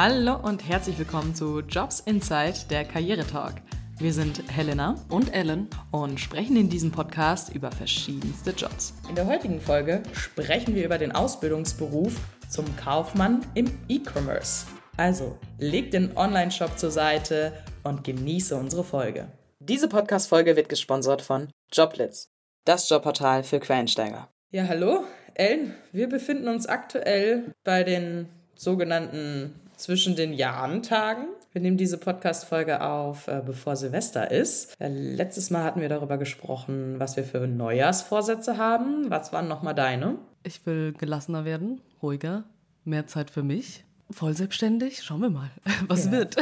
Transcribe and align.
Hallo 0.00 0.36
und 0.36 0.68
herzlich 0.68 0.96
willkommen 0.96 1.34
zu 1.34 1.58
Jobs 1.58 1.98
Insight, 1.98 2.70
der 2.70 2.84
Karrieretalk. 2.84 3.54
Wir 3.98 4.12
sind 4.12 4.44
Helena 4.48 4.94
und 5.10 5.34
Ellen 5.34 5.68
und 5.90 6.20
sprechen 6.20 6.56
in 6.56 6.70
diesem 6.70 6.92
Podcast 6.92 7.52
über 7.52 7.72
verschiedenste 7.72 8.52
Jobs. 8.52 8.94
In 9.08 9.16
der 9.16 9.26
heutigen 9.26 9.60
Folge 9.60 10.04
sprechen 10.12 10.76
wir 10.76 10.84
über 10.84 10.98
den 10.98 11.10
Ausbildungsberuf 11.10 12.14
zum 12.48 12.64
Kaufmann 12.76 13.44
im 13.54 13.76
E-Commerce. 13.88 14.68
Also, 14.96 15.36
leg 15.58 15.90
den 15.90 16.16
Online-Shop 16.16 16.78
zur 16.78 16.92
Seite 16.92 17.52
und 17.82 18.04
genieße 18.04 18.54
unsere 18.54 18.84
Folge. 18.84 19.26
Diese 19.58 19.88
Podcast-Folge 19.88 20.54
wird 20.54 20.68
gesponsert 20.68 21.22
von 21.22 21.48
Joblitz, 21.72 22.28
das 22.64 22.88
Jobportal 22.88 23.42
für 23.42 23.58
Quereinsteiger. 23.58 24.28
Ja, 24.52 24.68
hallo, 24.68 25.02
Ellen. 25.34 25.74
Wir 25.90 26.08
befinden 26.08 26.46
uns 26.46 26.66
aktuell 26.66 27.52
bei 27.64 27.82
den 27.82 28.28
sogenannten 28.54 29.58
zwischen 29.78 30.16
den 30.16 30.32
Jahren 30.32 30.82
Tagen. 30.82 31.28
Wir 31.52 31.62
nehmen 31.62 31.76
diese 31.76 31.98
Podcast-Folge 31.98 32.82
auf, 32.82 33.28
äh, 33.28 33.42
bevor 33.44 33.76
Silvester 33.76 34.30
ist. 34.30 34.78
Äh, 34.80 34.88
letztes 34.88 35.50
Mal 35.50 35.64
hatten 35.64 35.80
wir 35.80 35.88
darüber 35.88 36.18
gesprochen, 36.18 36.96
was 36.98 37.16
wir 37.16 37.24
für 37.24 37.46
Neujahrsvorsätze 37.46 38.58
haben. 38.58 39.08
Was 39.08 39.32
waren 39.32 39.48
nochmal 39.48 39.74
deine? 39.74 40.18
Ich 40.42 40.66
will 40.66 40.92
gelassener 40.92 41.44
werden, 41.44 41.80
ruhiger, 42.02 42.44
mehr 42.84 43.06
Zeit 43.06 43.30
für 43.30 43.42
mich. 43.42 43.84
Voll 44.10 44.34
selbstständig, 44.34 45.02
schauen 45.02 45.20
wir 45.20 45.30
mal, 45.30 45.50
was 45.88 46.06
ja. 46.06 46.12
wird. 46.12 46.36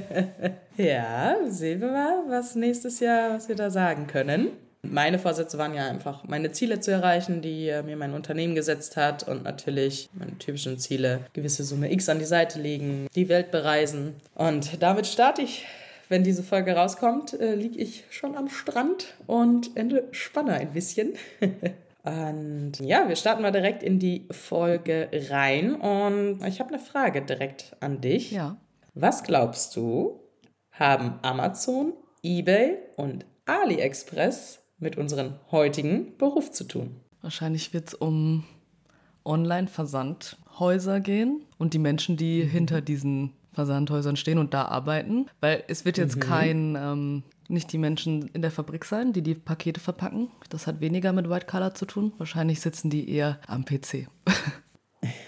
ja, 0.76 1.36
sehen 1.48 1.80
wir 1.80 1.90
mal, 1.90 2.24
was 2.28 2.54
nächstes 2.54 3.00
Jahr, 3.00 3.34
was 3.34 3.48
wir 3.48 3.56
da 3.56 3.70
sagen 3.70 4.06
können. 4.06 4.48
Meine 4.84 5.20
Vorsätze 5.20 5.58
waren 5.58 5.74
ja 5.74 5.86
einfach, 5.88 6.24
meine 6.24 6.50
Ziele 6.50 6.80
zu 6.80 6.90
erreichen, 6.90 7.40
die 7.40 7.68
äh, 7.68 7.82
mir 7.84 7.96
mein 7.96 8.14
Unternehmen 8.14 8.56
gesetzt 8.56 8.96
hat 8.96 9.26
und 9.28 9.44
natürlich 9.44 10.10
meine 10.12 10.36
typischen 10.38 10.78
Ziele, 10.78 11.20
gewisse 11.32 11.62
Summe 11.62 11.92
X 11.92 12.08
an 12.08 12.18
die 12.18 12.24
Seite 12.24 12.60
legen, 12.60 13.06
die 13.14 13.28
Welt 13.28 13.52
bereisen. 13.52 14.16
Und 14.34 14.82
damit 14.82 15.06
starte 15.06 15.42
ich. 15.42 15.66
Wenn 16.08 16.24
diese 16.24 16.42
Folge 16.42 16.74
rauskommt, 16.74 17.32
äh, 17.40 17.54
liege 17.54 17.78
ich 17.78 18.04
schon 18.10 18.36
am 18.36 18.48
Strand 18.48 19.14
und 19.26 19.74
entspanne 19.76 20.54
ein 20.54 20.72
bisschen. 20.72 21.14
Und 22.04 22.80
ja, 22.80 23.08
wir 23.08 23.14
starten 23.14 23.42
mal 23.42 23.52
direkt 23.52 23.84
in 23.84 24.00
die 24.00 24.26
Folge 24.32 25.08
rein. 25.30 25.76
Und 25.76 26.44
ich 26.44 26.58
habe 26.58 26.70
eine 26.70 26.80
Frage 26.80 27.22
direkt 27.22 27.76
an 27.78 28.00
dich. 28.00 28.32
Ja. 28.32 28.56
Was 28.94 29.22
glaubst 29.22 29.76
du, 29.76 30.20
haben 30.72 31.20
Amazon, 31.22 31.92
eBay 32.22 32.78
und 32.96 33.24
AliExpress 33.46 34.61
mit 34.82 34.98
unserem 34.98 35.34
heutigen 35.50 36.16
Beruf 36.18 36.50
zu 36.50 36.64
tun? 36.64 36.96
Wahrscheinlich 37.22 37.72
wird 37.72 37.88
es 37.88 37.94
um 37.94 38.44
Online-Versandhäuser 39.24 41.00
gehen 41.00 41.42
und 41.58 41.74
die 41.74 41.78
Menschen, 41.78 42.16
die 42.16 42.44
mhm. 42.44 42.48
hinter 42.48 42.80
diesen 42.80 43.32
Versandhäusern 43.52 44.16
stehen 44.16 44.38
und 44.38 44.54
da 44.54 44.64
arbeiten. 44.64 45.26
Weil 45.40 45.64
es 45.68 45.84
wird 45.84 45.98
jetzt 45.98 46.16
mhm. 46.16 46.20
kein, 46.20 46.76
ähm, 46.76 47.22
nicht 47.48 47.72
die 47.72 47.78
Menschen 47.78 48.28
in 48.28 48.42
der 48.42 48.50
Fabrik 48.50 48.84
sein, 48.84 49.12
die 49.12 49.22
die 49.22 49.34
Pakete 49.34 49.80
verpacken. 49.80 50.28
Das 50.48 50.66
hat 50.66 50.80
weniger 50.80 51.12
mit 51.12 51.28
White 51.28 51.46
Collar 51.46 51.74
zu 51.74 51.86
tun. 51.86 52.12
Wahrscheinlich 52.18 52.60
sitzen 52.60 52.90
die 52.90 53.08
eher 53.10 53.38
am 53.46 53.64
PC. 53.64 54.08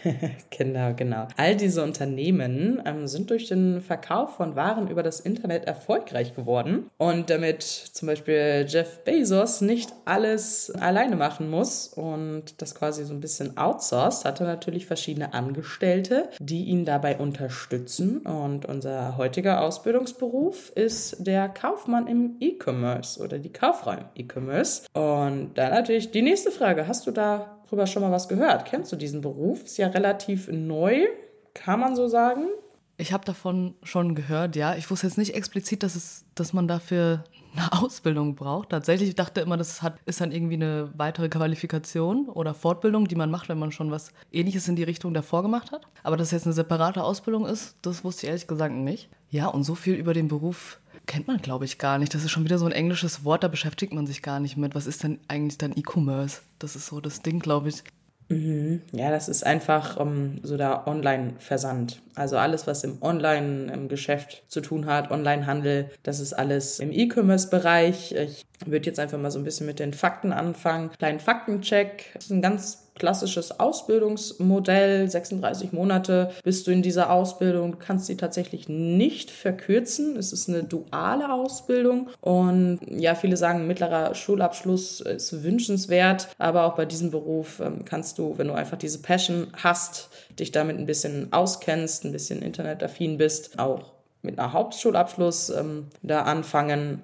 genau, 0.51 0.95
genau. 0.95 1.29
All 1.37 1.57
diese 1.57 1.83
Unternehmen 1.83 2.83
ähm, 2.85 3.07
sind 3.07 3.31
durch 3.31 3.49
den 3.49 3.81
Verkauf 3.81 4.37
von 4.37 4.57
Waren 4.57 4.89
über 4.89 5.03
das 5.03 5.21
Internet 5.21 5.65
erfolgreich 5.65 6.35
geworden. 6.35 6.91
Und 6.99 7.31
damit 7.31 7.63
zum 7.63 8.07
Beispiel 8.07 8.67
Jeff 8.69 9.05
Bezos 9.05 9.61
nicht 9.61 9.93
alles 10.05 10.71
alleine 10.71 11.17
machen 11.17 11.51
muss 11.51 11.89
und 11.89 12.61
das 12.61 12.75
quasi 12.75 13.05
so 13.05 13.15
ein 13.15 13.21
bisschen 13.21 13.57
outsourced, 13.57 14.25
hat 14.25 14.41
er 14.41 14.47
natürlich 14.47 14.87
verschiedene 14.87 15.35
Angestellte, 15.35 16.29
die 16.39 16.65
ihn 16.65 16.85
dabei 16.85 17.17
unterstützen. 17.17 18.19
Und 18.19 18.67
unser 18.67 19.17
heutiger 19.17 19.63
Ausbildungsberuf 19.63 20.71
ist 20.75 21.27
der 21.27 21.49
Kaufmann 21.49 22.07
im 22.07 22.37
E-Commerce 22.41 23.23
oder 23.23 23.39
die 23.39 23.53
Kauffrau 23.53 23.93
im 23.93 24.07
E-Commerce. 24.15 24.83
Und 24.93 25.55
dann 25.55 25.73
natürlich 25.73 26.11
die 26.11 26.23
nächste 26.23 26.51
Frage. 26.51 26.87
Hast 26.87 27.07
du 27.07 27.11
da 27.11 27.54
darüber 27.67 27.87
schon 27.87 28.03
mal 28.03 28.13
was 28.13 28.29
gehört? 28.29 28.65
Kennst 28.65 28.93
du 28.93 28.97
diesen 28.97 29.21
Beruf? 29.21 29.65
Ist 29.65 29.77
ja 29.77 29.89
relativ 29.89 30.49
neu, 30.49 31.07
kann 31.55 31.81
man 31.81 31.97
so 31.97 32.09
sagen. 32.09 32.49
Ich 32.97 33.13
habe 33.13 33.25
davon 33.25 33.75
schon 33.83 34.15
gehört, 34.15 34.55
ja. 34.55 34.77
Ich 34.77 34.89
wusste 34.89 35.09
jetzt 35.09 35.19
nicht 35.19 35.35
explizit, 35.35 35.83
dass, 35.83 35.97
es, 35.97 36.25
dass 36.37 36.53
man 36.53 36.69
dafür 36.69 37.25
eine 37.57 37.73
Ausbildung 37.83 38.37
braucht. 38.37 38.71
Tatsächlich 38.71 39.09
ich 39.09 39.15
dachte 39.17 39.41
immer, 39.41 39.57
das 39.57 39.83
hat, 39.83 39.97
ist 40.07 40.21
dann 40.21 40.31
irgendwie 40.31 40.55
eine 40.55 40.91
weitere 40.97 41.29
Qualifikation 41.29 42.29
oder 42.29 42.55
Fortbildung, 42.55 43.09
die 43.09 43.17
man 43.17 43.31
macht, 43.31 43.49
wenn 43.49 43.59
man 43.59 43.73
schon 43.73 43.91
was 43.91 44.13
Ähnliches 44.31 44.69
in 44.69 44.77
die 44.77 44.85
Richtung 44.85 45.13
davor 45.13 45.43
gemacht 45.43 45.73
hat. 45.73 45.87
Aber 46.05 46.17
dass 46.17 46.29
es 46.29 46.33
jetzt 46.33 46.47
eine 46.47 46.53
separate 46.53 47.03
Ausbildung 47.03 47.47
ist, 47.47 47.77
das 47.83 48.05
wusste 48.05 48.27
ich 48.27 48.29
ehrlich 48.29 48.47
gesagt 48.47 48.75
nicht. 48.75 49.09
Ja, 49.29 49.49
und 49.49 49.65
so 49.65 49.75
viel 49.75 49.95
über 49.95 50.15
den 50.15 50.29
Beruf 50.29 50.81
kennt 51.07 51.27
man, 51.27 51.39
glaube 51.39 51.65
ich, 51.65 51.79
gar 51.79 51.99
nicht. 51.99 52.15
Das 52.15 52.25
ist 52.25 52.31
schon 52.31 52.45
wieder 52.45 52.59
so 52.59 52.67
ein 52.67 52.73
englisches 52.73 53.25
Wort, 53.25 53.45
da 53.45 53.49
beschäftigt 53.49 53.93
man 53.93 54.07
sich 54.07 54.23
gar 54.23 54.41
nicht 54.41 54.57
mit. 54.57 54.75
Was 54.75 54.87
ist 54.87 55.03
denn 55.03 55.19
eigentlich 55.29 55.59
dann 55.59 55.77
E-Commerce? 55.77 56.41
Das 56.59 56.77
ist 56.77 56.87
so 56.87 57.01
das 57.01 57.23
Ding, 57.23 57.41
glaube 57.41 57.69
ich. 57.69 57.83
Mhm. 58.29 58.81
Ja, 58.93 59.11
das 59.11 59.29
ist 59.29 59.45
einfach 59.45 59.99
um, 59.99 60.39
so 60.43 60.57
der 60.57 60.87
Online-Versand. 60.87 62.01
Also 62.15 62.39
alles, 62.39 62.67
was 62.67 62.85
im 62.85 63.03
Online-Geschäft 63.03 64.45
zu 64.49 64.61
tun 64.61 64.87
hat, 64.87 65.11
Online-Handel, 65.11 65.91
das 66.03 66.21
ist 66.21 66.33
alles 66.33 66.81
im 66.81 66.91
E-Commerce-Bereich. 66.91 68.13
Ich 68.13 68.45
würde 68.65 68.87
jetzt 68.87 68.99
einfach 68.99 69.19
mal 69.19 69.31
so 69.31 69.39
ein 69.39 69.45
bisschen 69.45 69.67
mit 69.67 69.79
den 69.79 69.93
Fakten 69.93 70.33
anfangen. 70.33 70.91
Kleinen 70.99 71.21
Faktencheck. 71.21 72.11
Das 72.15 72.25
ist 72.25 72.31
ein 72.31 72.43
ganz 72.43 72.84
klassisches 72.95 73.59
Ausbildungsmodell. 73.59 75.09
36 75.09 75.73
Monate 75.73 76.31
bist 76.43 76.67
du 76.67 76.71
in 76.71 76.83
dieser 76.83 77.11
Ausbildung. 77.11 77.73
Du 77.73 77.79
kannst 77.79 78.07
sie 78.07 78.17
tatsächlich 78.17 78.69
nicht 78.69 79.31
verkürzen. 79.31 80.17
Es 80.17 80.33
ist 80.33 80.49
eine 80.49 80.65
duale 80.65 81.33
Ausbildung. 81.33 82.09
Und 82.21 82.81
ja, 82.89 83.15
viele 83.15 83.37
sagen, 83.37 83.67
mittlerer 83.67 84.15
Schulabschluss 84.15 85.01
ist 85.01 85.43
wünschenswert. 85.43 86.29
Aber 86.39 86.65
auch 86.65 86.77
bei 86.77 86.85
diesem 86.85 87.11
Beruf 87.11 87.61
ähm, 87.61 87.85
kannst 87.85 88.19
du, 88.19 88.39
wenn 88.39 88.49
du 88.49 88.55
einfach 88.55 88.79
diese 88.79 89.01
Passion 89.01 89.49
hast, 89.55 90.09
dich 90.39 90.53
damit 90.53 90.79
ein 90.79 90.87
bisschen 90.87 91.33
auskennst, 91.33 92.05
ein 92.05 92.13
bisschen 92.13 92.43
internetaffin 92.43 93.19
bist, 93.19 93.59
auch 93.59 93.93
mit 94.23 94.39
einer 94.39 94.53
Hauptschulabschluss 94.53 95.51
ähm, 95.51 95.87
da 96.03 96.23
anfangen. 96.23 97.03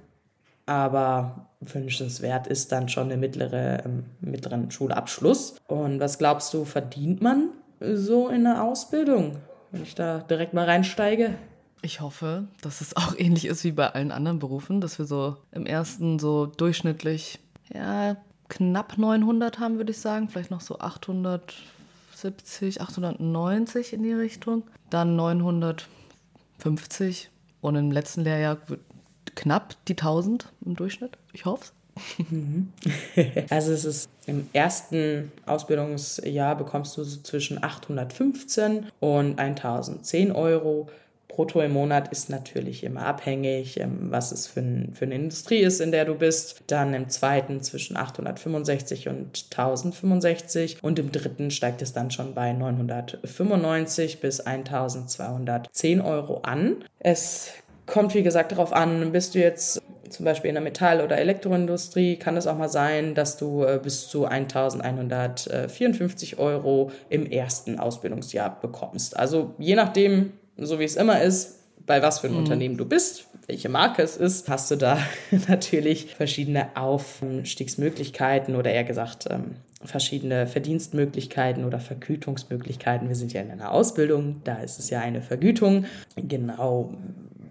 Aber 0.70 1.48
wünschenswert 1.58 2.47
ist 2.47 2.70
dann 2.70 2.88
schon 2.88 3.08
der 3.08 3.19
mittlere, 3.19 3.82
ähm, 3.84 4.04
mittleren 4.20 4.70
Schulabschluss. 4.70 5.56
Und 5.66 5.98
was 5.98 6.16
glaubst 6.16 6.54
du, 6.54 6.64
verdient 6.64 7.20
man 7.20 7.48
so 7.81 8.28
in 8.28 8.44
der 8.44 8.62
Ausbildung, 8.62 9.38
wenn 9.72 9.82
ich 9.82 9.97
da 9.97 10.20
direkt 10.20 10.54
mal 10.54 10.66
reinsteige? 10.66 11.34
Ich 11.82 12.00
hoffe, 12.00 12.44
dass 12.62 12.81
es 12.81 12.97
auch 12.97 13.14
ähnlich 13.19 13.47
ist 13.47 13.64
wie 13.64 13.72
bei 13.72 13.88
allen 13.88 14.12
anderen 14.12 14.38
Berufen, 14.38 14.81
dass 14.81 15.00
wir 15.00 15.06
so 15.06 15.38
im 15.50 15.66
ersten 15.66 16.20
so 16.20 16.47
durchschnittlich, 16.47 17.41
ja, 17.75 18.16
knapp 18.48 18.97
900 18.97 19.58
haben, 19.58 19.78
würde 19.78 19.91
ich 19.91 19.98
sagen. 19.98 20.28
Vielleicht 20.28 20.52
noch 20.52 20.60
so 20.60 20.78
870, 20.78 22.81
890 22.81 23.92
in 23.92 24.04
die 24.04 24.12
Richtung. 24.12 24.62
Dann 24.88 25.16
950. 25.16 27.28
Und 27.60 27.75
im 27.75 27.91
letzten 27.91 28.22
Lehrjahr 28.22 28.58
knapp 29.40 29.74
die 29.88 29.94
1000 29.94 30.52
im 30.66 30.76
Durchschnitt. 30.76 31.16
Ich 31.32 31.46
hoffe 31.46 31.64
es. 31.64 31.72
Also 33.50 33.72
es 33.72 33.84
ist 33.84 34.08
im 34.26 34.48
ersten 34.52 35.32
Ausbildungsjahr 35.46 36.56
bekommst 36.56 36.96
du 36.96 37.04
so 37.04 37.20
zwischen 37.20 37.62
815 37.62 38.86
und 39.00 39.38
1010 39.38 40.32
Euro 40.32 40.88
brutto 41.31 41.60
im 41.62 41.72
Monat 41.72 42.08
ist 42.12 42.28
natürlich 42.28 42.84
immer 42.84 43.06
abhängig, 43.06 43.78
ähm, 43.81 44.10
was 44.10 44.32
es 44.32 44.46
für, 44.46 44.60
ein, 44.60 44.92
für 44.94 45.04
eine 45.04 45.14
Industrie 45.14 45.60
ist, 45.60 45.81
in 45.81 45.93
der 45.93 46.04
du 46.04 46.14
bist. 46.14 46.62
Dann 46.66 46.93
im 46.93 47.08
zweiten 47.08 47.62
zwischen 47.62 47.96
865 47.96 49.08
und 49.08 49.46
1065 49.50 50.82
und 50.82 50.98
im 50.98 51.12
dritten 51.12 51.50
steigt 51.50 51.82
es 51.82 51.93
dann 51.93 52.10
schon 52.10 52.34
bei 52.34 52.52
995 52.52 54.20
bis 54.20 54.40
1210 54.40 56.00
Euro 56.00 56.40
an. 56.43 56.84
Es 56.98 57.52
kommt, 57.90 58.14
wie 58.14 58.22
gesagt, 58.22 58.52
darauf 58.52 58.72
an, 58.72 59.12
bist 59.12 59.34
du 59.34 59.40
jetzt 59.40 59.82
zum 60.08 60.25
Beispiel 60.25 60.48
in 60.48 60.54
der 60.54 60.62
Metall- 60.62 61.02
oder 61.02 61.19
Elektroindustrie, 61.19 62.16
kann 62.16 62.37
es 62.37 62.46
auch 62.46 62.56
mal 62.56 62.69
sein, 62.69 63.14
dass 63.14 63.37
du 63.37 63.64
äh, 63.64 63.81
bis 63.82 64.08
zu 64.08 64.25
1154 64.25 66.38
Euro 66.38 66.90
im 67.08 67.26
ersten 67.26 67.78
Ausbildungsjahr 67.78 68.60
bekommst. 68.60 69.16
Also 69.16 69.54
je 69.58 69.76
nachdem, 69.76 70.32
so 70.56 70.78
wie 70.78 70.84
es 70.84 70.96
immer 70.96 71.22
ist, 71.22 71.58
bei 71.87 72.02
was 72.02 72.20
für 72.20 72.28
ein 72.28 72.34
mhm. 72.34 72.40
Unternehmen 72.40 72.76
du 72.76 72.87
bist, 72.87 73.26
welche 73.46 73.69
Marke 73.69 74.02
es 74.02 74.16
ist, 74.16 74.48
hast 74.48 74.70
du 74.70 74.76
da 74.76 74.98
natürlich 75.48 76.14
verschiedene 76.14 76.76
Aufstiegsmöglichkeiten 76.76 78.56
oder 78.56 78.70
eher 78.70 78.84
gesagt 78.84 79.26
ähm, 79.31 79.56
verschiedene 79.82 80.46
Verdienstmöglichkeiten 80.46 81.64
oder 81.64 81.81
Vergütungsmöglichkeiten. 81.81 83.08
Wir 83.08 83.16
sind 83.16 83.32
ja 83.32 83.40
in 83.40 83.50
einer 83.50 83.72
Ausbildung, 83.72 84.43
da 84.44 84.56
ist 84.56 84.78
es 84.78 84.90
ja 84.90 85.00
eine 85.00 85.22
Vergütung. 85.22 85.86
Genau, 86.16 86.93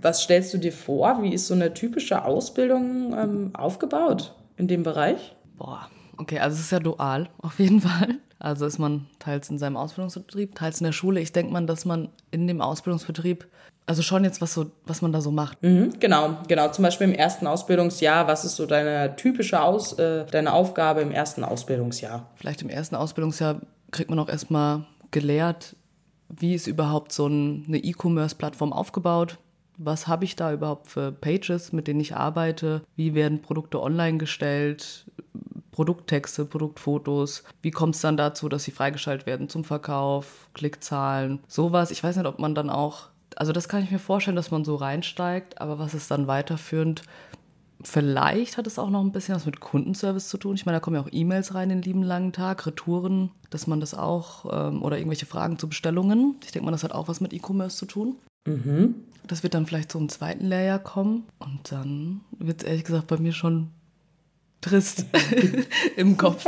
was 0.02 0.22
stellst 0.22 0.54
du 0.54 0.58
dir 0.58 0.72
vor? 0.72 1.22
Wie 1.22 1.34
ist 1.34 1.48
so 1.48 1.54
eine 1.54 1.74
typische 1.74 2.26
Ausbildung 2.26 3.14
ähm, 3.18 3.52
aufgebaut 3.54 4.34
in 4.58 4.68
dem 4.68 4.84
Bereich? 4.84 5.36
Boah, 5.58 5.88
okay, 6.18 6.40
also 6.40 6.56
es 6.56 6.62
ist 6.62 6.72
ja 6.72 6.80
dual 6.80 7.30
auf 7.42 7.60
jeden 7.60 7.82
Fall. 7.82 8.20
Also 8.40 8.66
ist 8.66 8.80
man 8.80 9.08
teils 9.20 9.50
in 9.50 9.58
seinem 9.58 9.76
Ausbildungsbetrieb, 9.76 10.56
teils 10.56 10.80
in 10.80 10.86
der 10.86 10.94
Schule. 10.94 11.20
Ich 11.20 11.34
denke 11.34 11.52
mal, 11.52 11.66
dass 11.66 11.84
man 11.84 12.08
in 12.32 12.48
dem 12.48 12.62
Ausbildungsbetrieb 12.62 13.48
also 13.90 14.04
schon 14.04 14.24
jetzt, 14.24 14.40
was, 14.40 14.54
so, 14.54 14.68
was 14.86 15.02
man 15.02 15.12
da 15.12 15.20
so 15.20 15.32
macht. 15.32 15.64
Mhm, 15.64 15.94
genau, 16.00 16.38
genau. 16.48 16.70
Zum 16.70 16.84
Beispiel 16.84 17.08
im 17.08 17.14
ersten 17.16 17.48
Ausbildungsjahr, 17.48 18.28
was 18.28 18.46
ist 18.46 18.56
so 18.56 18.68
deine 18.68 19.16
typische 19.16 19.60
Aus, 19.64 19.94
äh, 19.94 20.26
deine 20.28 20.54
Aufgabe 20.54 21.02
im 21.02 21.12
ersten 21.12 21.44
Ausbildungsjahr? 21.44 22.30
Vielleicht 22.36 22.62
im 22.62 22.70
ersten 22.70 22.96
Ausbildungsjahr 22.96 23.62
kriegt 23.90 24.12
man 24.12 24.20
auch 24.20 24.30
erstmal 24.30 24.86
gelehrt, 25.10 25.76
wie 26.30 26.54
ist 26.54 26.68
überhaupt 26.68 27.12
so 27.12 27.26
ein, 27.26 27.66
eine 27.68 27.80
E-Commerce-Plattform 27.80 28.74
aufgebaut? 28.74 29.40
Was 29.82 30.08
habe 30.08 30.26
ich 30.26 30.36
da 30.36 30.52
überhaupt 30.52 30.88
für 30.88 31.12
Pages, 31.12 31.72
mit 31.72 31.88
denen 31.88 32.02
ich 32.02 32.16
arbeite? 32.16 32.84
Wie 32.98 33.16
werden 33.16 33.42
Produkte 33.42 33.82
online 33.82 34.18
gestellt? 34.18 35.06
Produkttexte, 35.72 36.44
Produktfotos. 36.44 37.46
Wie 37.62 37.72
kommt 37.72 37.96
es 37.96 38.02
dann 38.02 38.18
dazu, 38.18 38.50
dass 38.50 38.66
sie 38.66 38.72
freigeschaltet 38.72 39.26
werden 39.26 39.48
zum 39.48 39.64
Verkauf, 39.64 40.50
Klickzahlen, 40.54 41.40
sowas? 41.48 41.92
Ich 41.92 42.04
weiß 42.04 42.18
nicht, 42.18 42.26
ob 42.26 42.40
man 42.40 42.56
dann 42.56 42.70
auch 42.70 43.08
also 43.36 43.54
das 43.54 43.70
kann 43.70 43.84
ich 43.84 43.92
mir 43.92 44.00
vorstellen, 44.00 44.36
dass 44.36 44.52
man 44.52 44.66
so 44.66 44.76
reinsteigt, 44.76 45.62
aber 45.62 45.80
was 45.80 45.94
ist 45.94 46.12
dann 46.12 46.28
weiterführend? 46.28 47.04
Vielleicht 47.82 48.58
hat 48.58 48.68
es 48.68 48.78
auch 48.78 48.90
noch 48.90 49.00
ein 49.00 49.14
bisschen 49.14 49.36
was 49.36 49.46
mit 49.46 49.62
Kundenservice 49.62 50.28
zu 50.28 50.38
tun. 50.38 50.56
Ich 50.56 50.66
meine, 50.66 50.78
da 50.78 50.80
kommen 50.82 50.98
ja 50.98 51.02
auch 51.02 51.10
E-Mails 51.10 51.56
rein 51.56 51.70
den 51.70 51.82
lieben 51.82 52.04
langen 52.04 52.34
Tag, 52.34 52.66
Retouren, 52.66 53.32
dass 53.50 53.68
man 53.68 53.80
das 53.80 53.94
auch 53.94 54.46
ähm, 54.52 54.84
oder 54.84 54.98
irgendwelche 54.98 55.26
Fragen 55.26 55.58
zu 55.58 55.70
Bestellungen. 55.70 56.36
Ich 56.44 56.52
denke 56.52 56.66
mal, 56.66 56.72
das 56.72 56.84
hat 56.84 56.92
auch 56.92 57.08
was 57.08 57.22
mit 57.22 57.32
E-Commerce 57.32 57.78
zu 57.78 57.86
tun. 57.86 58.18
Mhm. 58.46 58.96
Das 59.28 59.44
wird 59.44 59.54
dann 59.54 59.66
vielleicht 59.66 59.92
so 59.92 60.00
im 60.00 60.10
zweiten 60.10 60.46
Lehrjahr 60.46 60.80
kommen 60.80 61.26
und 61.38 61.72
dann 61.72 62.22
wird 62.38 62.62
es 62.62 62.68
ehrlich 62.68 62.84
gesagt 62.84 63.08
bei 63.08 63.18
mir 63.18 63.34
schon 63.34 63.70
trist 64.62 65.06
im 65.96 66.18
Kopf. 66.18 66.46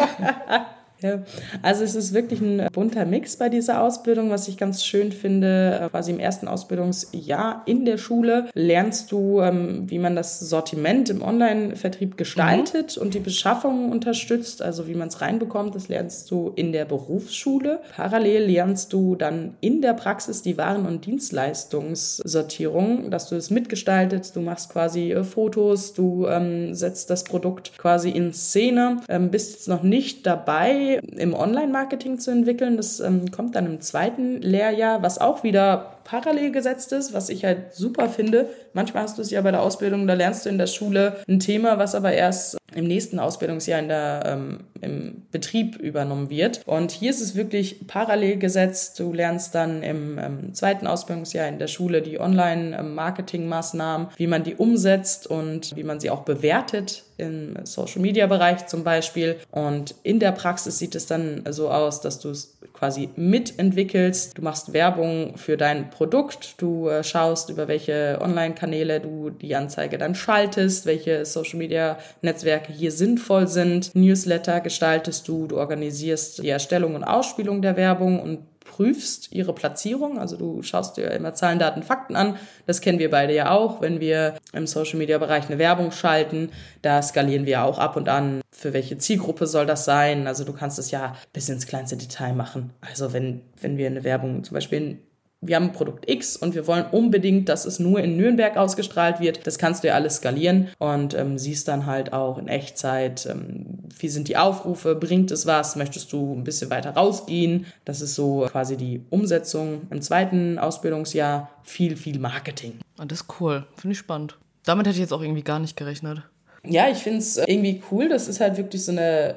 Ja, 1.03 1.23
also 1.63 1.83
es 1.83 1.95
ist 1.95 2.13
wirklich 2.13 2.41
ein 2.41 2.67
bunter 2.71 3.05
Mix 3.05 3.37
bei 3.37 3.49
dieser 3.49 3.81
Ausbildung, 3.81 4.29
was 4.29 4.47
ich 4.47 4.57
ganz 4.57 4.85
schön 4.85 5.11
finde. 5.11 5.87
Quasi 5.89 6.11
im 6.11 6.19
ersten 6.19 6.47
Ausbildungsjahr 6.47 7.63
in 7.65 7.85
der 7.85 7.97
Schule 7.97 8.49
lernst 8.53 9.11
du, 9.11 9.41
ähm, 9.41 9.89
wie 9.89 9.97
man 9.97 10.15
das 10.15 10.39
Sortiment 10.39 11.09
im 11.09 11.23
Online-Vertrieb 11.23 12.17
gestaltet 12.17 12.95
mhm. 12.95 13.01
und 13.01 13.15
die 13.15 13.19
Beschaffung 13.19 13.91
unterstützt, 13.91 14.61
also 14.61 14.87
wie 14.87 14.93
man 14.93 15.07
es 15.07 15.21
reinbekommt. 15.21 15.73
Das 15.73 15.87
lernst 15.87 16.29
du 16.29 16.51
in 16.55 16.71
der 16.71 16.85
Berufsschule. 16.85 17.79
Parallel 17.95 18.45
lernst 18.45 18.93
du 18.93 19.15
dann 19.15 19.55
in 19.59 19.81
der 19.81 19.93
Praxis 19.93 20.43
die 20.43 20.57
Waren- 20.57 20.85
und 20.85 21.05
Dienstleistungssortierung, 21.05 23.09
dass 23.09 23.29
du 23.29 23.35
es 23.35 23.49
mitgestaltet. 23.49 24.35
Du 24.35 24.41
machst 24.41 24.69
quasi 24.69 25.13
äh, 25.13 25.23
Fotos, 25.23 25.93
du 25.93 26.27
ähm, 26.27 26.75
setzt 26.75 27.09
das 27.09 27.23
Produkt 27.23 27.75
quasi 27.77 28.11
in 28.11 28.33
Szene, 28.33 28.97
ähm, 29.09 29.31
bist 29.31 29.53
jetzt 29.53 29.67
noch 29.67 29.81
nicht 29.81 30.27
dabei 30.27 30.90
im 30.95 31.33
Online-Marketing 31.33 32.19
zu 32.19 32.31
entwickeln. 32.31 32.77
Das 32.77 32.99
ähm, 32.99 33.31
kommt 33.31 33.55
dann 33.55 33.65
im 33.65 33.81
zweiten 33.81 34.41
Lehrjahr, 34.41 35.01
was 35.01 35.19
auch 35.19 35.43
wieder 35.43 35.97
parallel 36.03 36.51
gesetzt 36.51 36.91
ist, 36.93 37.13
was 37.13 37.29
ich 37.29 37.45
halt 37.45 37.73
super 37.73 38.09
finde. 38.09 38.49
Manchmal 38.73 39.03
hast 39.03 39.17
du 39.17 39.21
es 39.21 39.31
ja 39.31 39.41
bei 39.41 39.51
der 39.51 39.61
Ausbildung, 39.61 40.07
da 40.07 40.13
lernst 40.13 40.45
du 40.45 40.49
in 40.49 40.57
der 40.57 40.67
Schule 40.67 41.17
ein 41.27 41.39
Thema, 41.39 41.77
was 41.77 41.95
aber 41.95 42.11
erst 42.13 42.57
im 42.73 42.85
nächsten 42.85 43.19
Ausbildungsjahr 43.19 43.79
in 43.79 43.87
der, 43.87 44.23
ähm, 44.25 44.59
im 44.81 45.23
Betrieb 45.31 45.77
übernommen 45.77 46.29
wird. 46.29 46.61
Und 46.65 46.91
hier 46.91 47.09
ist 47.09 47.21
es 47.21 47.35
wirklich 47.35 47.87
parallel 47.87 48.37
gesetzt. 48.37 48.99
Du 48.99 49.13
lernst 49.13 49.55
dann 49.55 49.83
im 49.83 50.17
ähm, 50.17 50.53
zweiten 50.53 50.87
Ausbildungsjahr 50.87 51.47
in 51.47 51.59
der 51.59 51.67
Schule 51.67 52.01
die 52.01 52.19
Online-Marketing-Maßnahmen, 52.19 54.07
wie 54.17 54.27
man 54.27 54.43
die 54.43 54.55
umsetzt 54.55 55.27
und 55.27 55.75
wie 55.75 55.83
man 55.83 55.99
sie 55.99 56.09
auch 56.09 56.23
bewertet 56.23 57.03
im 57.21 57.55
Social-Media-Bereich 57.63 58.67
zum 58.67 58.83
Beispiel. 58.83 59.37
Und 59.51 59.95
in 60.03 60.19
der 60.19 60.31
Praxis 60.31 60.79
sieht 60.79 60.95
es 60.95 61.05
dann 61.05 61.43
so 61.49 61.69
aus, 61.69 62.01
dass 62.01 62.19
du 62.19 62.29
es 62.29 62.57
quasi 62.73 63.09
mitentwickelst. 63.15 64.37
Du 64.37 64.41
machst 64.41 64.73
Werbung 64.73 65.37
für 65.37 65.55
dein 65.55 65.91
Produkt, 65.91 66.55
du 66.57 66.89
äh, 66.89 67.03
schaust, 67.03 67.51
über 67.51 67.67
welche 67.67 68.17
Online-Kanäle 68.19 68.99
du 68.99 69.29
die 69.29 69.55
Anzeige 69.55 69.99
dann 69.99 70.15
schaltest, 70.15 70.87
welche 70.87 71.25
Social-Media-Netzwerke 71.25 72.73
hier 72.73 72.91
sinnvoll 72.91 73.47
sind. 73.47 73.93
Newsletter 73.93 74.61
gestaltest 74.71 75.27
du, 75.27 75.47
du 75.47 75.57
organisierst 75.57 76.41
die 76.41 76.49
Erstellung 76.49 76.95
und 76.95 77.03
Ausspielung 77.03 77.61
der 77.61 77.75
Werbung 77.75 78.21
und 78.21 78.39
prüfst 78.61 79.33
ihre 79.33 79.53
Platzierung. 79.53 80.17
Also 80.17 80.37
du 80.37 80.63
schaust 80.63 80.95
dir 80.95 81.11
immer 81.11 81.33
Zahlen, 81.33 81.59
Daten, 81.59 81.83
Fakten 81.83 82.15
an. 82.15 82.37
Das 82.67 82.79
kennen 82.79 82.99
wir 82.99 83.11
beide 83.11 83.35
ja 83.35 83.51
auch, 83.51 83.81
wenn 83.81 83.99
wir 83.99 84.37
im 84.53 84.65
Social-Media-Bereich 84.65 85.49
eine 85.49 85.59
Werbung 85.59 85.91
schalten. 85.91 86.51
Da 86.81 87.01
skalieren 87.01 87.45
wir 87.45 87.65
auch 87.65 87.79
ab 87.79 87.97
und 87.97 88.07
an, 88.07 88.39
für 88.49 88.71
welche 88.71 88.97
Zielgruppe 88.97 89.45
soll 89.45 89.65
das 89.65 89.83
sein. 89.83 90.25
Also 90.25 90.45
du 90.45 90.53
kannst 90.53 90.79
es 90.79 90.89
ja 90.89 91.15
bis 91.33 91.49
ins 91.49 91.67
kleinste 91.67 91.97
Detail 91.97 92.33
machen. 92.33 92.71
Also 92.79 93.11
wenn, 93.11 93.41
wenn 93.59 93.77
wir 93.77 93.87
eine 93.87 94.05
Werbung 94.05 94.45
zum 94.45 94.55
Beispiel 94.55 94.77
in 94.77 94.99
wir 95.43 95.55
haben 95.55 95.65
ein 95.65 95.71
Produkt 95.71 96.07
X 96.07 96.37
und 96.37 96.53
wir 96.53 96.67
wollen 96.67 96.85
unbedingt, 96.91 97.49
dass 97.49 97.65
es 97.65 97.79
nur 97.79 97.99
in 97.99 98.15
Nürnberg 98.15 98.57
ausgestrahlt 98.57 99.19
wird. 99.19 99.47
Das 99.47 99.57
kannst 99.57 99.83
du 99.83 99.87
ja 99.87 99.95
alles 99.95 100.17
skalieren 100.17 100.69
und 100.77 101.15
ähm, 101.15 101.39
siehst 101.39 101.67
dann 101.67 101.87
halt 101.87 102.13
auch 102.13 102.37
in 102.37 102.47
Echtzeit, 102.47 103.25
ähm, 103.25 103.65
wie 103.97 104.09
sind 104.09 104.27
die 104.27 104.37
Aufrufe, 104.37 104.93
bringt 104.93 105.31
es 105.31 105.47
was, 105.47 105.75
möchtest 105.75 106.13
du 106.13 106.33
ein 106.35 106.43
bisschen 106.43 106.69
weiter 106.69 106.91
rausgehen. 106.91 107.65
Das 107.85 108.01
ist 108.01 108.13
so 108.13 108.47
quasi 108.51 108.77
die 108.77 109.01
Umsetzung 109.09 109.87
im 109.89 110.01
zweiten 110.01 110.59
Ausbildungsjahr. 110.59 111.49
Viel, 111.63 111.95
viel 111.97 112.19
Marketing. 112.19 112.73
Und 112.97 113.01
ah, 113.01 113.05
das 113.05 113.21
ist 113.21 113.27
cool, 113.39 113.65
finde 113.75 113.93
ich 113.93 113.99
spannend. 113.99 114.37
Damit 114.63 114.85
hätte 114.85 114.95
ich 114.95 115.01
jetzt 115.01 115.13
auch 115.13 115.21
irgendwie 115.21 115.43
gar 115.43 115.59
nicht 115.59 115.75
gerechnet. 115.75 116.21
Ja, 116.63 116.87
ich 116.89 116.99
finde 116.99 117.19
es 117.19 117.37
irgendwie 117.37 117.81
cool. 117.91 118.09
Das 118.09 118.27
ist 118.27 118.39
halt 118.39 118.57
wirklich 118.57 118.85
so 118.85 118.91
eine 118.91 119.35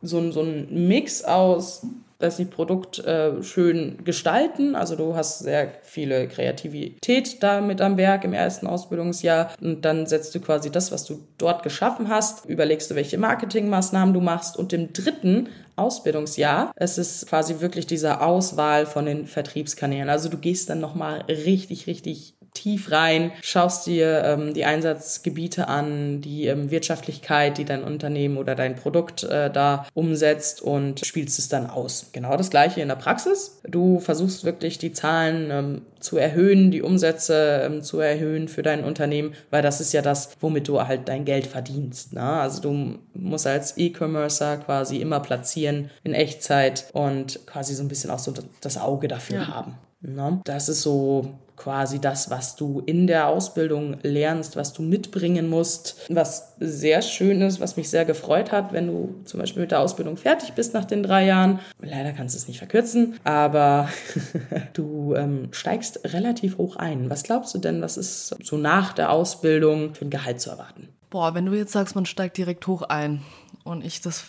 so 0.00 0.30
so 0.30 0.42
ein 0.42 0.86
Mix 0.88 1.24
aus 1.24 1.86
dass 2.22 2.36
sie 2.36 2.44
Produkt 2.44 2.98
äh, 3.00 3.42
schön 3.42 3.98
gestalten. 4.04 4.74
Also 4.74 4.96
du 4.96 5.14
hast 5.14 5.40
sehr 5.40 5.72
viele 5.82 6.28
Kreativität 6.28 7.42
da 7.42 7.60
mit 7.60 7.80
am 7.80 7.96
Werk 7.96 8.24
im 8.24 8.32
ersten 8.32 8.66
Ausbildungsjahr 8.66 9.52
und 9.60 9.82
dann 9.82 10.06
setzt 10.06 10.34
du 10.34 10.40
quasi 10.40 10.70
das, 10.70 10.92
was 10.92 11.04
du 11.04 11.20
dort 11.38 11.62
geschaffen 11.62 12.08
hast, 12.08 12.46
überlegst 12.46 12.90
du, 12.90 12.94
welche 12.94 13.18
Marketingmaßnahmen 13.18 14.14
du 14.14 14.20
machst 14.20 14.56
und 14.56 14.72
im 14.72 14.92
dritten 14.92 15.48
Ausbildungsjahr. 15.76 16.72
Es 16.76 16.98
ist 16.98 17.26
quasi 17.26 17.60
wirklich 17.60 17.86
diese 17.86 18.20
Auswahl 18.20 18.86
von 18.86 19.06
den 19.06 19.26
Vertriebskanälen. 19.26 20.08
Also 20.08 20.28
du 20.28 20.38
gehst 20.38 20.70
dann 20.70 20.80
nochmal 20.80 21.22
richtig, 21.28 21.86
richtig 21.86 22.34
tief 22.54 22.90
rein, 22.90 23.32
schaust 23.42 23.86
dir 23.86 24.22
ähm, 24.24 24.54
die 24.54 24.64
Einsatzgebiete 24.64 25.68
an, 25.68 26.20
die 26.20 26.46
ähm, 26.46 26.70
Wirtschaftlichkeit, 26.70 27.58
die 27.58 27.64
dein 27.64 27.82
Unternehmen 27.82 28.36
oder 28.36 28.54
dein 28.54 28.76
Produkt 28.76 29.22
äh, 29.24 29.50
da 29.50 29.86
umsetzt 29.94 30.60
und 30.60 31.04
spielst 31.04 31.38
es 31.38 31.48
dann 31.48 31.68
aus. 31.68 32.10
Genau 32.12 32.36
das 32.36 32.50
gleiche 32.50 32.80
in 32.80 32.88
der 32.88 32.96
Praxis. 32.96 33.60
Du 33.66 34.00
versuchst 34.00 34.44
wirklich 34.44 34.78
die 34.78 34.92
Zahlen 34.92 35.50
ähm, 35.50 35.82
zu 35.98 36.18
erhöhen, 36.18 36.70
die 36.70 36.82
Umsätze 36.82 37.62
ähm, 37.64 37.82
zu 37.82 38.00
erhöhen 38.00 38.48
für 38.48 38.62
dein 38.62 38.84
Unternehmen, 38.84 39.34
weil 39.50 39.62
das 39.62 39.80
ist 39.80 39.92
ja 39.92 40.02
das, 40.02 40.30
womit 40.40 40.68
du 40.68 40.80
halt 40.86 41.08
dein 41.08 41.24
Geld 41.24 41.46
verdienst. 41.46 42.12
Ne? 42.12 42.22
Also 42.22 42.60
du 42.60 42.98
musst 43.14 43.46
als 43.46 43.78
E-Commercer 43.78 44.58
quasi 44.58 44.98
immer 44.98 45.20
platzieren 45.20 45.90
in 46.04 46.12
Echtzeit 46.12 46.86
und 46.92 47.46
quasi 47.46 47.74
so 47.74 47.82
ein 47.82 47.88
bisschen 47.88 48.10
auch 48.10 48.18
so 48.18 48.34
das 48.60 48.76
Auge 48.76 49.08
dafür 49.08 49.38
ja. 49.38 49.48
haben. 49.48 49.78
Ne? 50.02 50.40
Das 50.44 50.68
ist 50.68 50.82
so 50.82 51.38
quasi 51.62 52.00
das, 52.00 52.28
was 52.28 52.56
du 52.56 52.82
in 52.86 53.06
der 53.06 53.28
Ausbildung 53.28 53.96
lernst, 54.02 54.56
was 54.56 54.72
du 54.72 54.82
mitbringen 54.82 55.48
musst. 55.48 55.96
Was 56.08 56.56
sehr 56.58 57.02
schön 57.02 57.40
ist, 57.40 57.60
was 57.60 57.76
mich 57.76 57.88
sehr 57.88 58.04
gefreut 58.04 58.50
hat, 58.50 58.72
wenn 58.72 58.88
du 58.88 59.14
zum 59.24 59.38
Beispiel 59.38 59.62
mit 59.62 59.70
der 59.70 59.78
Ausbildung 59.78 60.16
fertig 60.16 60.54
bist 60.54 60.74
nach 60.74 60.84
den 60.84 61.04
drei 61.04 61.24
Jahren. 61.24 61.60
Leider 61.80 62.12
kannst 62.12 62.34
du 62.34 62.38
es 62.38 62.48
nicht 62.48 62.58
verkürzen, 62.58 63.20
aber 63.22 63.88
du 64.72 65.14
ähm, 65.14 65.48
steigst 65.52 66.00
relativ 66.12 66.58
hoch 66.58 66.74
ein. 66.76 67.08
Was 67.08 67.22
glaubst 67.22 67.54
du 67.54 67.58
denn, 67.58 67.80
was 67.80 67.96
ist 67.96 68.34
so 68.42 68.56
nach 68.56 68.92
der 68.92 69.12
Ausbildung 69.12 69.94
für 69.94 70.04
ein 70.04 70.10
Gehalt 70.10 70.40
zu 70.40 70.50
erwarten? 70.50 70.88
Boah, 71.10 71.34
wenn 71.34 71.46
du 71.46 71.52
jetzt 71.52 71.72
sagst, 71.72 71.94
man 71.94 72.06
steigt 72.06 72.38
direkt 72.38 72.66
hoch 72.66 72.82
ein 72.82 73.22
und 73.62 73.84
ich 73.84 74.00
das 74.00 74.24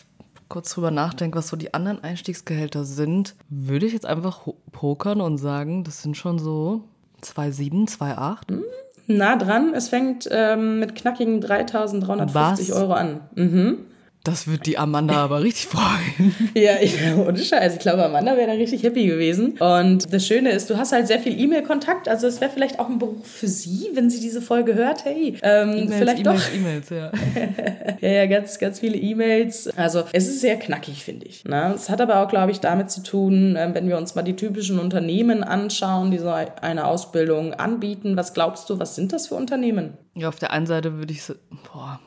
kurz 0.49 0.71
drüber 0.71 0.91
nachdenke, 0.91 1.39
was 1.39 1.47
so 1.47 1.57
die 1.57 1.73
anderen 1.73 2.03
Einstiegsgehälter 2.03 2.83
sind, 2.83 3.33
würde 3.49 3.87
ich 3.87 3.93
jetzt 3.93 4.05
einfach 4.05 4.47
pokern 4.71 5.19
und 5.19 5.39
sagen, 5.39 5.83
das 5.83 6.03
sind 6.03 6.15
schon 6.15 6.37
so 6.37 6.83
2,7, 7.23 7.89
2,8? 7.89 8.49
Hm, 8.49 8.63
nah 9.07 9.35
dran. 9.35 9.73
Es 9.73 9.89
fängt 9.89 10.27
ähm, 10.31 10.79
mit 10.79 10.95
knackigen 10.95 11.41
3.350 11.41 12.73
Euro 12.73 12.93
an. 12.93 13.21
Mhm. 13.35 13.77
Das 14.25 14.47
wird 14.47 14.67
die 14.67 14.77
Amanda 14.77 15.15
aber 15.15 15.43
richtig 15.43 15.67
freuen. 15.67 16.33
ja, 16.55 16.77
ich, 16.79 16.95
ohne 17.17 17.37
Scheiß. 17.37 17.73
Ich 17.73 17.79
glaube, 17.79 18.05
Amanda 18.05 18.37
wäre 18.37 18.47
da 18.47 18.53
richtig 18.53 18.81
happy 18.83 19.05
gewesen. 19.05 19.57
Und 19.59 20.13
das 20.13 20.25
Schöne 20.25 20.51
ist, 20.51 20.69
du 20.69 20.77
hast 20.77 20.93
halt 20.93 21.07
sehr 21.07 21.19
viel 21.19 21.37
E-Mail-Kontakt. 21.37 22.07
Also 22.07 22.27
es 22.27 22.39
wäre 22.39 22.49
vielleicht 22.49 22.79
auch 22.79 22.87
ein 22.87 22.99
Beruf 22.99 23.27
für 23.27 23.49
sie, 23.49 23.89
wenn 23.95 24.09
sie 24.09 24.21
diese 24.21 24.41
Folge 24.41 24.75
hört. 24.75 25.03
Hey, 25.03 25.35
ähm, 25.41 25.89
vielleicht 25.89 26.19
e 26.19 26.23
doch. 26.23 26.39
E-Mails, 26.55 26.89
ja. 26.89 27.11
ja, 27.99 28.09
ja, 28.09 28.25
ganz, 28.27 28.59
ganz 28.59 28.79
viele 28.79 28.95
E-Mails. 28.95 29.67
Also 29.75 30.05
es 30.13 30.29
ist 30.29 30.39
sehr 30.39 30.57
knackig, 30.57 31.03
finde 31.03 31.25
ich. 31.25 31.43
Ne? 31.43 31.73
Es 31.75 31.89
hat 31.89 31.99
aber 31.99 32.23
auch, 32.23 32.29
glaube 32.29 32.51
ich, 32.53 32.61
damit 32.61 32.91
zu 32.91 33.03
tun, 33.03 33.57
ähm, 33.59 33.73
wenn 33.73 33.89
wir 33.89 33.97
uns 33.97 34.15
mal 34.15 34.21
die 34.21 34.37
typischen 34.37 34.79
Unternehmen 34.79 35.43
anschauen, 35.43 36.11
die 36.11 36.19
so 36.19 36.29
eine 36.29 36.85
Ausbildung 36.85 37.55
anbieten. 37.55 38.15
Was 38.15 38.33
glaubst 38.33 38.69
du, 38.69 38.79
was 38.79 38.95
sind 38.95 39.11
das 39.11 39.27
für 39.27 39.35
Unternehmen? 39.35 39.97
Ja, 40.15 40.29
auf 40.29 40.39
der 40.39 40.53
einen 40.53 40.65
Seite 40.65 40.93
würde 40.93 41.11
ich, 41.11 41.21
boah, 41.73 41.99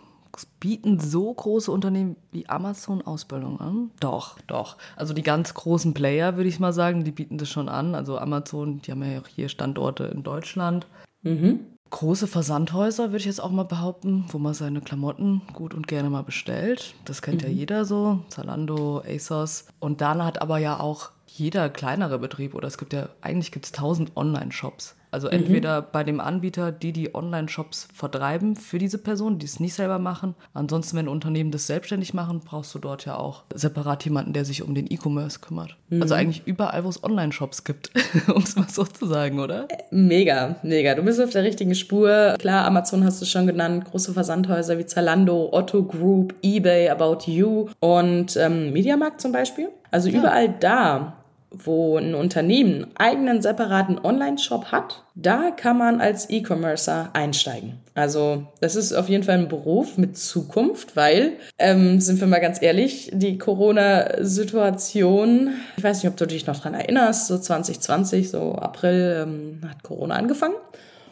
bieten 0.45 1.01
so 1.01 1.33
große 1.33 1.71
Unternehmen 1.71 2.17
wie 2.33 2.49
Amazon 2.49 3.01
Ausbildung 3.01 3.61
an? 3.61 3.91
Doch, 4.01 4.39
doch. 4.47 4.77
Also 4.97 5.15
die 5.15 5.23
ganz 5.23 5.55
großen 5.55 5.95
Player, 5.95 6.37
würde 6.37 6.49
ich 6.49 6.61
mal 6.61 6.73
sagen, 6.73 7.05
die 7.05 7.13
bieten 7.13 7.39
das 7.39 7.49
schon 7.49 7.69
an. 7.69 7.95
Also 7.95 8.19
Amazon, 8.19 8.83
die 8.83 8.91
haben 8.91 9.03
ja 9.03 9.21
auch 9.21 9.29
hier 9.29 9.49
Standorte 9.49 10.05
in 10.05 10.23
Deutschland. 10.23 10.87
Mhm. 11.23 11.61
Große 11.89 12.27
Versandhäuser, 12.27 13.05
würde 13.05 13.19
ich 13.19 13.25
jetzt 13.27 13.41
auch 13.41 13.53
mal 13.53 13.63
behaupten, 13.63 14.25
wo 14.29 14.39
man 14.39 14.53
seine 14.53 14.81
Klamotten 14.81 15.43
gut 15.53 15.73
und 15.73 15.87
gerne 15.87 16.11
mal 16.11 16.23
bestellt. 16.23 16.95
Das 17.05 17.23
kennt 17.23 17.43
mhm. 17.43 17.49
ja 17.49 17.55
jeder 17.55 17.85
so. 17.85 18.21
Zalando, 18.29 19.03
ASOS. 19.07 19.69
Und 19.79 20.01
dann 20.01 20.25
hat 20.25 20.43
aber 20.43 20.59
ja 20.59 20.81
auch 20.81 21.13
jeder 21.27 21.69
kleinere 21.69 22.19
Betrieb 22.19 22.55
oder 22.55 22.67
es 22.67 22.79
gibt 22.79 22.93
ja, 22.93 23.09
eigentlich 23.21 23.53
gibt 23.53 23.67
es 23.67 23.73
tausend 23.73 24.17
Online-Shops. 24.17 24.97
Also 25.17 25.29
entweder 25.29 25.81
mhm. 25.81 25.87
bei 25.93 26.05
dem 26.05 26.21
Anbieter, 26.21 26.71
die 26.73 26.93
die 26.93 27.15
Online-Shops 27.15 27.89
vertreiben 27.95 28.55
für 28.55 28.77
diese 28.77 28.99
Person, 28.99 29.39
die 29.39 29.47
es 29.47 29.61
nicht 29.61 29.73
selber 29.73 29.99
machen. 29.99 30.35
Ansonsten, 30.53 30.99
wenn 30.99 31.09
Unternehmen 31.09 31.51
das 31.51 31.67
selbstständig 31.67 32.13
machen, 32.13 32.43
brauchst 32.45 32.75
du 32.75 32.79
dort 32.79 33.07
ja 33.07 33.17
auch 33.17 33.45
separat 33.55 34.05
jemanden, 34.05 34.35
der 34.35 34.45
sich 34.45 34.63
um 34.63 34.75
den 34.75 34.93
E-Commerce 34.93 35.39
kümmert. 35.41 35.79
Mhm. 35.89 36.03
Also 36.03 36.15
eigentlich 36.15 36.43
überall, 36.45 36.85
wo 36.85 36.91
es 36.91 37.03
Online-Shops 37.03 37.65
gibt, 37.65 37.93
um 38.35 38.43
es 38.43 38.57
mal 38.57 38.69
so 38.69 38.85
zu 38.85 39.07
sagen, 39.07 39.41
oder? 39.41 39.69
Mega, 39.91 40.57
mega. 40.63 40.95
Du 40.95 41.03
bist 41.03 41.19
auf 41.19 41.31
der 41.31 41.45
richtigen 41.45 41.75
Spur. 41.75 42.35
Klar, 42.39 42.67
Amazon 42.67 43.03
hast 43.03 43.23
du 43.23 43.25
schon 43.25 43.47
genannt, 43.47 43.87
große 43.87 44.13
Versandhäuser 44.13 44.77
wie 44.77 44.85
Zalando, 44.85 45.49
Otto 45.51 45.83
Group, 45.83 46.35
eBay, 46.43 46.91
About 46.91 47.21
You 47.25 47.71
und 47.81 48.37
ähm, 48.37 48.71
Mediamarkt 48.75 49.23
zum 49.23 49.33
Beispiel. 49.33 49.71
Also 49.91 50.11
ja. 50.11 50.19
überall 50.19 50.55
da 50.61 51.17
wo 51.65 51.99
ein 51.99 52.15
Unternehmen 52.15 52.85
einen 52.85 52.97
eigenen 52.97 53.43
separaten 53.43 53.99
Online-Shop 53.99 54.67
hat, 54.67 55.03
da 55.15 55.51
kann 55.51 55.77
man 55.79 56.01
als 56.01 56.31
E-Commercer 56.31 57.11
einsteigen. 57.13 57.81
Also 57.95 58.47
das 58.61 58.77
ist 58.77 58.93
auf 58.93 59.09
jeden 59.09 59.25
Fall 59.25 59.39
ein 59.39 59.49
Beruf 59.49 59.97
mit 59.97 60.19
Zukunft, 60.19 60.95
weil, 60.97 61.33
ähm, 61.59 62.01
sind 62.01 62.21
wir 62.21 62.27
mal 62.27 62.41
ganz 62.41 62.61
ehrlich, 62.61 63.11
die 63.15 63.39
Corona-Situation, 63.39 65.55
ich 65.77 65.85
weiß 65.85 66.03
nicht, 66.03 66.11
ob 66.11 66.19
du 66.19 66.27
dich 66.27 66.47
noch 66.47 66.61
dran 66.61 66.75
erinnerst, 66.75 67.29
so 67.29 67.39
2020, 67.39 68.29
so 68.31 68.57
April 68.57 69.27
ähm, 69.27 69.61
hat 69.69 69.83
Corona 69.83 70.17
angefangen. 70.17 70.57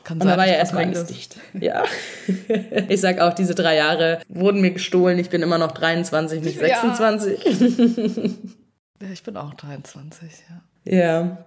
Kann 0.04 0.20
und 0.20 0.28
da 0.28 0.36
war 0.36 0.46
ja 0.46 0.54
erstmal 0.54 0.84
alles 0.84 1.06
dicht. 1.06 1.36
Ja. 1.58 1.82
ich 2.88 3.00
sag 3.00 3.20
auch, 3.20 3.32
diese 3.32 3.54
drei 3.54 3.76
Jahre 3.76 4.20
wurden 4.28 4.60
mir 4.60 4.72
gestohlen. 4.72 5.18
Ich 5.18 5.30
bin 5.30 5.40
immer 5.40 5.56
noch 5.56 5.72
23, 5.72 6.42
nicht 6.42 6.58
26. 6.58 7.44
Ja. 7.44 8.30
Ja, 9.04 9.10
ich 9.12 9.22
bin 9.22 9.36
auch 9.36 9.54
23, 9.54 10.30
ja. 10.48 10.96
Ja, 10.96 11.44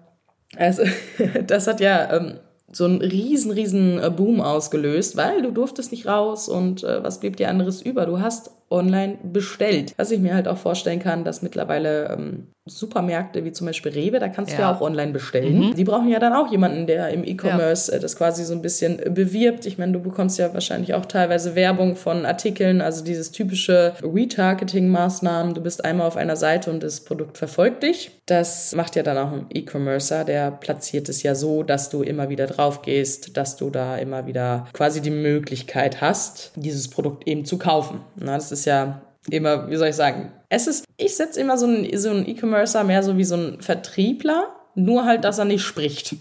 also 0.56 0.84
das 1.48 1.68
hat 1.68 1.80
ja 1.80 2.16
ähm, 2.16 2.40
so 2.72 2.86
einen 2.86 3.02
riesen, 3.02 3.52
riesen 3.52 4.00
äh, 4.00 4.10
Boom 4.10 4.42
ausgelöst, 4.42 5.18
weil 5.18 5.42
du 5.42 5.52
durftest 5.52 5.92
nicht 5.92 6.06
raus 6.06 6.50
und 6.50 6.84
äh, 6.84 7.04
was 7.04 7.20
blieb 7.20 7.38
dir 7.38 7.50
anderes 7.50 7.82
über? 7.82 8.06
Du 8.06 8.20
hast 8.20 8.52
online 8.70 9.18
bestellt. 9.24 9.94
Was 9.98 10.12
ich 10.12 10.20
mir 10.20 10.34
halt 10.34 10.48
auch 10.48 10.58
vorstellen 10.58 11.00
kann, 11.00 11.24
dass 11.24 11.42
mittlerweile 11.42 12.10
ähm, 12.10 12.48
Supermärkte 12.70 13.46
wie 13.46 13.52
zum 13.52 13.68
Beispiel 13.68 13.92
Rewe, 13.92 14.20
da 14.20 14.28
kannst 14.30 14.52
ja. 14.52 14.58
du 14.58 14.64
ja 14.64 14.76
auch 14.76 14.82
online 14.82 15.12
bestellen. 15.12 15.70
Mhm. 15.70 15.76
Die 15.76 15.84
brauchen 15.84 16.10
ja 16.10 16.20
dann 16.20 16.34
auch 16.34 16.52
jemanden, 16.52 16.88
der 16.88 17.10
im 17.10 17.24
E-Commerce 17.24 17.92
ja. 17.92 17.98
Äh, 17.98 18.02
das 18.02 18.16
quasi 18.16 18.44
so 18.44 18.54
ein 18.54 18.62
bisschen 18.62 18.98
bewirbt. 19.14 19.66
Ich 19.66 19.78
meine, 19.78 19.94
du 19.94 20.00
bekommst 20.00 20.38
ja 20.38 20.54
wahrscheinlich 20.54 20.94
auch 20.94 21.06
teilweise 21.06 21.56
Werbung 21.56 21.96
von 21.96 22.26
Artikeln, 22.26 22.82
also 22.82 23.04
dieses 23.04 23.32
typische 23.32 23.94
Retargeting-Maßnahmen. 24.02 25.54
Du 25.54 25.62
bist 25.62 25.86
einmal 25.86 26.08
auf 26.08 26.18
einer 26.18 26.36
Seite 26.36 26.70
und 26.70 26.84
das 26.84 27.02
Produkt 27.02 27.38
verfolgt 27.38 27.84
dich. 27.84 28.12
Das 28.26 28.76
macht 28.76 28.96
ja 28.96 29.04
dann 29.04 29.18
auch 29.18 29.32
ein 29.32 29.46
E-Commercer, 29.50 30.26
der 30.26 30.52
platziert 30.52 31.08
es 31.10 31.24
ja 31.24 31.36
so, 31.36 31.64
dass 31.64 31.90
du 31.90 32.04
immer 32.04 32.30
wieder 32.30 32.48
drauf 32.48 32.82
gehst, 32.82 33.38
dass 33.38 33.56
du 33.56 33.70
da 33.70 33.98
immer 33.98 34.28
wieder 34.28 34.68
quasi 34.74 35.02
die 35.02 35.12
Möglichkeit 35.12 36.02
hast, 36.02 36.52
dieses 36.56 36.90
Produkt 36.90 37.28
eben 37.28 37.46
zu 37.46 37.58
kaufen. 37.58 38.02
Na, 38.18 38.36
das 38.36 38.52
ist 38.52 38.57
ist 38.60 38.66
ja 38.66 39.02
immer, 39.30 39.70
wie 39.70 39.76
soll 39.76 39.90
ich 39.90 39.96
sagen, 39.96 40.32
es 40.50 40.68
ist, 40.68 40.86
ich 40.98 41.16
setze 41.16 41.40
immer 41.40 41.58
so 41.58 41.66
einen 41.66 41.98
so 41.98 42.12
E-Commercer 42.12 42.84
mehr 42.84 43.04
so 43.04 43.18
wie 43.18 43.24
so 43.24 43.36
ein 43.36 43.62
Vertriebler, 43.62 44.48
nur 44.76 45.06
halt, 45.06 45.24
dass 45.24 45.38
er 45.38 45.46
nicht 45.46 45.64
spricht. 45.64 46.16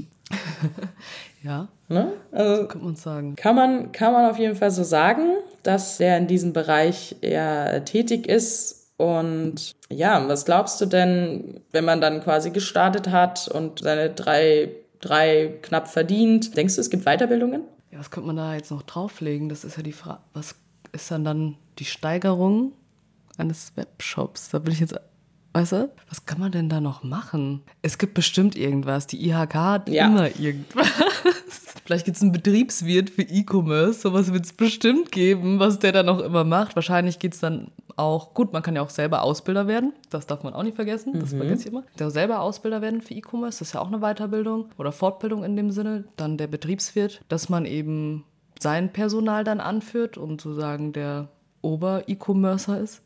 ja. 1.43 1.69
Ne? 1.89 2.13
Also, 2.33 2.67
kann 2.67 2.85
man 2.85 2.97
sagen. 2.97 3.37
Kann 3.37 3.55
man, 3.55 3.93
kann 3.93 4.13
man 4.13 4.29
auf 4.29 4.39
jeden 4.39 4.57
Fall 4.57 4.73
so 4.73 4.83
sagen, 4.83 5.37
dass 5.63 5.99
der 5.99 6.19
in 6.19 6.27
diesem 6.27 6.53
Bereich 6.53 7.17
eher 7.21 7.85
tätig 7.85 8.27
ist. 8.27 8.93
Und 8.97 9.73
ja, 9.89 10.27
was 10.29 10.45
glaubst 10.45 10.81
du 10.81 10.87
denn, 10.87 11.61
wenn 11.71 11.85
man 11.85 12.01
dann 12.01 12.23
quasi 12.23 12.51
gestartet 12.51 13.11
hat 13.11 13.47
und 13.47 13.81
seine 13.81 14.11
drei, 14.11 14.71
drei 15.01 15.59
knapp 15.63 15.87
verdient? 15.87 16.57
Denkst 16.57 16.75
du, 16.75 16.81
es 16.81 16.91
gibt 16.91 17.05
Weiterbildungen? 17.05 17.63
Ja, 17.93 18.01
was 18.01 18.11
könnte 18.11 18.27
man 18.27 18.37
da 18.37 18.55
jetzt 18.55 18.71
noch 18.71 18.83
drauflegen? 18.83 19.49
Das 19.49 19.65
ist 19.65 19.77
ja 19.77 19.83
die 19.83 19.93
Frage, 19.93 20.21
was 20.33 20.57
ist 20.93 21.11
dann 21.11 21.25
dann 21.25 21.57
die 21.79 21.85
Steigerung 21.85 22.73
eines 23.39 23.73
Webshops? 23.77 24.51
Da 24.51 24.59
bin 24.59 24.73
ich 24.73 24.81
jetzt, 24.81 24.95
weißt 25.53 25.73
du, 25.73 25.93
was 26.09 26.27
kann 26.27 26.41
man 26.41 26.53
denn 26.53 26.69
da 26.69 26.81
noch 26.81 27.03
machen? 27.03 27.63
Es 27.83 27.99
gibt 27.99 28.15
bestimmt 28.15 28.57
irgendwas. 28.57 29.07
Die 29.07 29.29
IHK 29.29 29.55
hat 29.55 29.89
ja. 29.89 30.07
immer 30.07 30.39
irgendwas. 30.39 30.87
Vielleicht 31.87 32.05
gibt 32.05 32.17
es 32.17 32.23
einen 32.23 32.33
Betriebswirt 32.33 33.11
für 33.11 33.23
E-Commerce. 33.23 34.01
Sowas 34.01 34.33
wird 34.33 34.45
es 34.45 34.53
bestimmt 34.53 35.13
geben, 35.13 35.61
was 35.61 35.79
der 35.79 35.93
dann 35.93 36.09
auch 36.09 36.19
immer 36.19 36.43
macht. 36.43 36.75
Wahrscheinlich 36.75 37.21
geht 37.21 37.35
es 37.35 37.41
dann 37.41 37.71
auch, 37.95 38.35
gut, 38.35 38.53
man 38.53 38.63
kann 38.63 38.75
ja 38.75 38.83
auch 38.83 38.91
selber 38.91 39.23
Ausbilder 39.23 39.69
werden. 39.69 39.93
Das 40.11 40.27
darf 40.27 40.43
man 40.43 40.53
auch 40.53 40.65
nicht 40.65 40.75
vergessen. 40.75 41.19
Das 41.19 41.33
mhm. 41.33 41.39
vergesse 41.39 41.63
ich 41.63 41.67
immer. 41.69 41.85
Der 41.99 42.11
selber 42.11 42.41
Ausbilder 42.41 42.83
werden 42.83 43.03
für 43.03 43.15
E-Commerce, 43.15 43.61
das 43.61 43.69
ist 43.69 43.75
ja 43.75 43.81
auch 43.81 43.87
eine 43.87 44.01
Weiterbildung 44.01 44.67
oder 44.79 44.91
Fortbildung 44.91 45.45
in 45.45 45.55
dem 45.55 45.71
Sinne. 45.71 46.05
Dann 46.17 46.37
der 46.37 46.49
Betriebswirt, 46.49 47.21
dass 47.29 47.49
man 47.49 47.65
eben 47.67 48.25
sein 48.59 48.93
Personal 48.93 49.45
dann 49.45 49.61
anführt 49.61 50.19
und 50.19 50.41
sozusagen 50.41 50.93
der 50.93 51.29
Ober-E-Commercer 51.67 52.81
ist. 52.81 53.03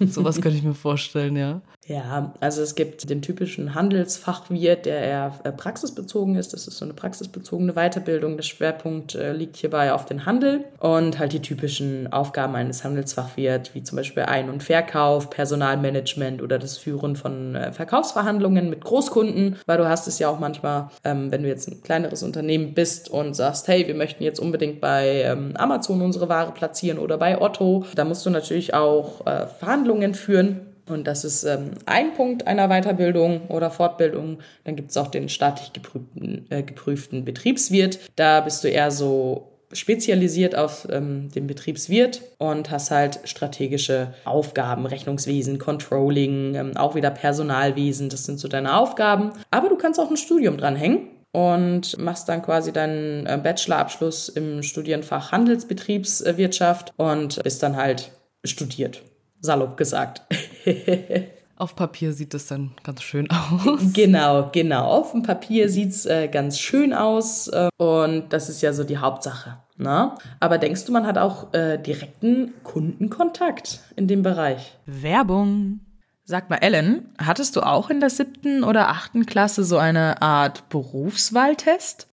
Sowas 0.00 0.40
könnte 0.40 0.58
ich 0.58 0.64
mir 0.64 0.74
vorstellen, 0.74 1.36
ja. 1.36 1.60
Ja, 1.88 2.34
also 2.40 2.60
es 2.60 2.74
gibt 2.74 3.08
den 3.08 3.22
typischen 3.22 3.74
Handelsfachwirt, 3.74 4.84
der 4.84 5.00
eher 5.00 5.32
äh, 5.44 5.52
praxisbezogen 5.52 6.36
ist. 6.36 6.52
Das 6.52 6.68
ist 6.68 6.76
so 6.76 6.84
eine 6.84 6.92
praxisbezogene 6.92 7.72
Weiterbildung. 7.72 8.36
Der 8.36 8.42
Schwerpunkt 8.42 9.14
äh, 9.14 9.32
liegt 9.32 9.56
hierbei 9.56 9.94
auf 9.94 10.04
den 10.04 10.26
Handel 10.26 10.66
und 10.80 11.18
halt 11.18 11.32
die 11.32 11.40
typischen 11.40 12.12
Aufgaben 12.12 12.54
eines 12.56 12.84
Handelsfachwirts, 12.84 13.74
wie 13.74 13.82
zum 13.82 13.96
Beispiel 13.96 14.24
Ein- 14.24 14.50
und 14.50 14.62
Verkauf, 14.62 15.30
Personalmanagement 15.30 16.42
oder 16.42 16.58
das 16.58 16.76
Führen 16.76 17.16
von 17.16 17.54
äh, 17.54 17.72
Verkaufsverhandlungen 17.72 18.68
mit 18.68 18.84
Großkunden, 18.84 19.56
weil 19.64 19.78
du 19.78 19.88
hast 19.88 20.06
es 20.08 20.18
ja 20.18 20.28
auch 20.28 20.38
manchmal, 20.38 20.90
ähm, 21.04 21.32
wenn 21.32 21.42
du 21.42 21.48
jetzt 21.48 21.68
ein 21.68 21.82
kleineres 21.82 22.22
Unternehmen 22.22 22.74
bist 22.74 23.08
und 23.08 23.32
sagst, 23.32 23.66
hey, 23.66 23.86
wir 23.86 23.94
möchten 23.94 24.22
jetzt 24.22 24.40
unbedingt 24.40 24.82
bei 24.82 25.22
ähm, 25.22 25.56
Amazon 25.56 26.02
unsere 26.02 26.28
Ware 26.28 26.52
platzieren 26.52 26.98
oder 26.98 27.16
bei 27.16 27.40
Otto, 27.40 27.86
da 27.94 28.04
musst 28.04 28.26
du 28.26 28.30
natürlich 28.30 28.74
auch 28.74 29.24
Verhandlungen 29.58 30.14
führen 30.14 30.67
und 30.90 31.06
das 31.06 31.24
ist 31.24 31.44
ähm, 31.44 31.70
ein 31.86 32.14
Punkt 32.14 32.46
einer 32.46 32.68
Weiterbildung 32.68 33.48
oder 33.48 33.70
Fortbildung. 33.70 34.38
Dann 34.64 34.76
gibt 34.76 34.90
es 34.90 34.96
auch 34.96 35.08
den 35.08 35.28
staatlich 35.28 35.72
geprüften, 35.72 36.46
äh, 36.50 36.62
geprüften 36.62 37.24
Betriebswirt. 37.24 37.98
Da 38.16 38.40
bist 38.40 38.64
du 38.64 38.68
eher 38.68 38.90
so 38.90 39.52
spezialisiert 39.72 40.56
auf 40.56 40.88
ähm, 40.90 41.30
den 41.34 41.46
Betriebswirt 41.46 42.22
und 42.38 42.70
hast 42.70 42.90
halt 42.90 43.20
strategische 43.24 44.14
Aufgaben, 44.24 44.86
Rechnungswesen, 44.86 45.58
Controlling, 45.58 46.54
ähm, 46.54 46.76
auch 46.76 46.94
wieder 46.94 47.10
Personalwesen, 47.10 48.08
das 48.08 48.24
sind 48.24 48.40
so 48.40 48.48
deine 48.48 48.78
Aufgaben. 48.78 49.32
Aber 49.50 49.68
du 49.68 49.76
kannst 49.76 50.00
auch 50.00 50.10
ein 50.10 50.16
Studium 50.16 50.56
dranhängen 50.56 51.08
und 51.32 51.98
machst 51.98 52.28
dann 52.30 52.40
quasi 52.40 52.72
deinen 52.72 53.26
äh, 53.26 53.38
Bachelorabschluss 53.42 54.30
im 54.30 54.62
Studienfach 54.62 55.32
Handelsbetriebswirtschaft 55.32 56.94
und 56.96 57.42
bist 57.42 57.62
dann 57.62 57.76
halt 57.76 58.10
studiert 58.44 59.02
salopp 59.40 59.76
gesagt. 59.76 60.22
Auf 61.56 61.74
Papier 61.74 62.12
sieht 62.12 62.34
es 62.34 62.46
dann 62.46 62.70
ganz 62.84 63.02
schön 63.02 63.28
aus. 63.30 63.92
Genau, 63.92 64.48
genau. 64.52 64.84
Auf 64.84 65.10
dem 65.10 65.24
Papier 65.24 65.68
sieht 65.68 65.90
es 65.90 66.06
äh, 66.06 66.28
ganz 66.28 66.60
schön 66.60 66.92
aus 66.94 67.48
äh, 67.48 67.68
und 67.78 68.32
das 68.32 68.48
ist 68.48 68.62
ja 68.62 68.72
so 68.72 68.84
die 68.84 68.98
Hauptsache. 68.98 69.58
Ne? 69.76 70.12
Aber 70.38 70.58
denkst 70.58 70.84
du, 70.84 70.92
man 70.92 71.04
hat 71.04 71.18
auch 71.18 71.52
äh, 71.54 71.78
direkten 71.78 72.54
Kundenkontakt 72.62 73.80
in 73.96 74.06
dem 74.06 74.22
Bereich? 74.22 74.76
Werbung. 74.86 75.80
Sag 76.24 76.48
mal, 76.48 76.58
Ellen, 76.58 77.08
hattest 77.18 77.56
du 77.56 77.62
auch 77.62 77.90
in 77.90 77.98
der 77.98 78.10
siebten 78.10 78.62
oder 78.62 78.90
achten 78.90 79.26
Klasse 79.26 79.64
so 79.64 79.78
eine 79.78 80.22
Art 80.22 80.68
Berufswahltest? 80.68 82.06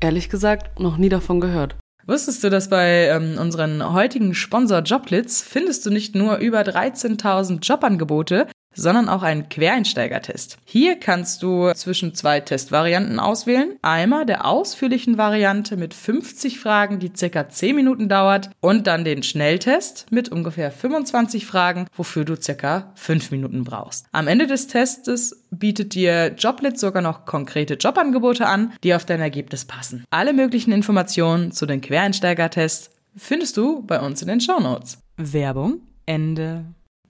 Ehrlich 0.00 0.28
gesagt, 0.28 0.80
noch 0.80 0.96
nie 0.96 1.08
davon 1.08 1.38
gehört. 1.40 1.76
Wusstest 2.08 2.42
du, 2.42 2.48
dass 2.48 2.70
bei 2.70 3.08
ähm, 3.08 3.36
unseren 3.38 3.92
heutigen 3.92 4.32
Sponsor 4.34 4.80
Joblitz 4.80 5.42
findest 5.42 5.84
du 5.84 5.90
nicht 5.90 6.14
nur 6.14 6.38
über 6.38 6.62
13.000 6.62 7.60
Jobangebote, 7.60 8.46
sondern 8.78 9.08
auch 9.08 9.22
einen 9.22 9.48
Quereinsteigertest. 9.48 10.58
Hier 10.64 10.96
kannst 10.96 11.42
du 11.42 11.72
zwischen 11.74 12.14
zwei 12.14 12.40
Testvarianten 12.40 13.18
auswählen. 13.20 13.76
Einmal 13.82 14.24
der 14.24 14.46
ausführlichen 14.46 15.18
Variante 15.18 15.76
mit 15.76 15.94
50 15.94 16.58
Fragen, 16.60 16.98
die 16.98 17.12
circa 17.14 17.48
10 17.48 17.74
Minuten 17.74 18.08
dauert 18.08 18.50
und 18.60 18.86
dann 18.86 19.04
den 19.04 19.22
Schnelltest 19.22 20.06
mit 20.10 20.28
ungefähr 20.30 20.70
25 20.70 21.46
Fragen, 21.46 21.86
wofür 21.96 22.24
du 22.24 22.36
circa 22.36 22.92
5 22.94 23.30
Minuten 23.30 23.64
brauchst. 23.64 24.06
Am 24.12 24.28
Ende 24.28 24.46
des 24.46 24.68
Testes 24.68 25.44
bietet 25.50 25.94
dir 25.94 26.34
Joblit 26.36 26.78
sogar 26.78 27.02
noch 27.02 27.24
konkrete 27.24 27.74
Jobangebote 27.74 28.46
an, 28.46 28.72
die 28.84 28.94
auf 28.94 29.04
dein 29.04 29.20
Ergebnis 29.20 29.64
passen. 29.64 30.04
Alle 30.10 30.32
möglichen 30.32 30.72
Informationen 30.72 31.52
zu 31.52 31.66
den 31.66 31.80
Quereinsteigertests 31.80 32.90
findest 33.16 33.56
du 33.56 33.82
bei 33.82 34.00
uns 34.00 34.22
in 34.22 34.28
den 34.28 34.40
Shownotes. 34.40 34.98
Werbung 35.16 35.80
Ende. 36.06 36.64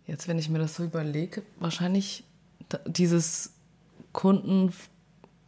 Jetzt, 0.09 0.27
wenn 0.27 0.39
ich 0.39 0.49
mir 0.49 0.59
das 0.59 0.75
so 0.75 0.83
überlege, 0.83 1.43
wahrscheinlich 1.61 2.25
dieses 2.87 3.53
Kunden 4.13 4.73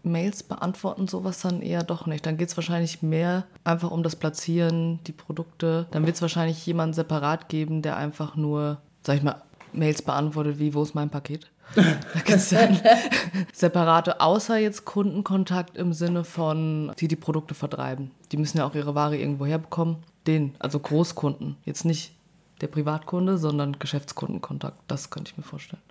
Mails 0.03 0.43
beantworten, 0.43 1.09
sowas 1.09 1.41
dann 1.41 1.63
eher 1.63 1.83
doch 1.83 2.07
nicht. 2.07 2.25
Dann 2.25 2.37
geht 2.37 2.49
es 2.49 2.57
wahrscheinlich 2.57 3.03
mehr 3.03 3.47
einfach 3.65 3.91
um 3.91 4.03
das 4.03 4.17
Platzieren, 4.17 5.01
die 5.07 5.13
Produkte. 5.13 5.87
Dann 5.91 6.07
wird 6.07 6.17
es 6.17 6.23
wahrscheinlich 6.23 6.65
jemanden 6.67 6.95
separat 6.95 7.49
geben, 7.49 7.83
der 7.83 7.97
einfach 7.97 8.37
nur, 8.37 8.79
sag 9.03 9.17
ich 9.17 9.23
mal, 9.23 9.43
Mails 9.73 10.03
beantwortet, 10.03 10.59
wie, 10.59 10.75
wo 10.75 10.83
ist 10.83 10.95
mein 10.95 11.11
Paket? 11.11 11.51
da 11.75 11.83
gibt 12.15 12.31
es 12.31 12.51
dann 12.51 12.79
separate, 13.53 14.21
außer 14.21 14.59
jetzt 14.59 14.85
Kundenkontakt 14.85 15.77
im 15.77 15.93
Sinne 15.93 16.25
von, 16.25 16.93
die 16.99 17.09
die 17.09 17.17
Produkte 17.17 17.55
vertreiben. 17.55 18.11
Die 18.33 18.37
müssen 18.37 18.59
ja 18.59 18.67
auch 18.67 18.75
ihre 18.75 18.95
Ware 18.95 19.17
irgendwo 19.17 19.47
herbekommen. 19.47 19.97
Den, 20.27 20.55
also 20.59 20.81
Großkunden. 20.81 21.57
Jetzt 21.65 21.85
nicht 21.85 22.13
der 22.61 22.69
Privatkunde, 22.69 23.39
sondern 23.39 23.79
Geschäftskundenkontakt. 23.79 24.79
Das 24.89 25.11
könnte 25.11 25.31
ich 25.31 25.37
mir 25.37 25.45
vorstellen. 25.45 25.83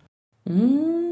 Mmh. 0.46 1.10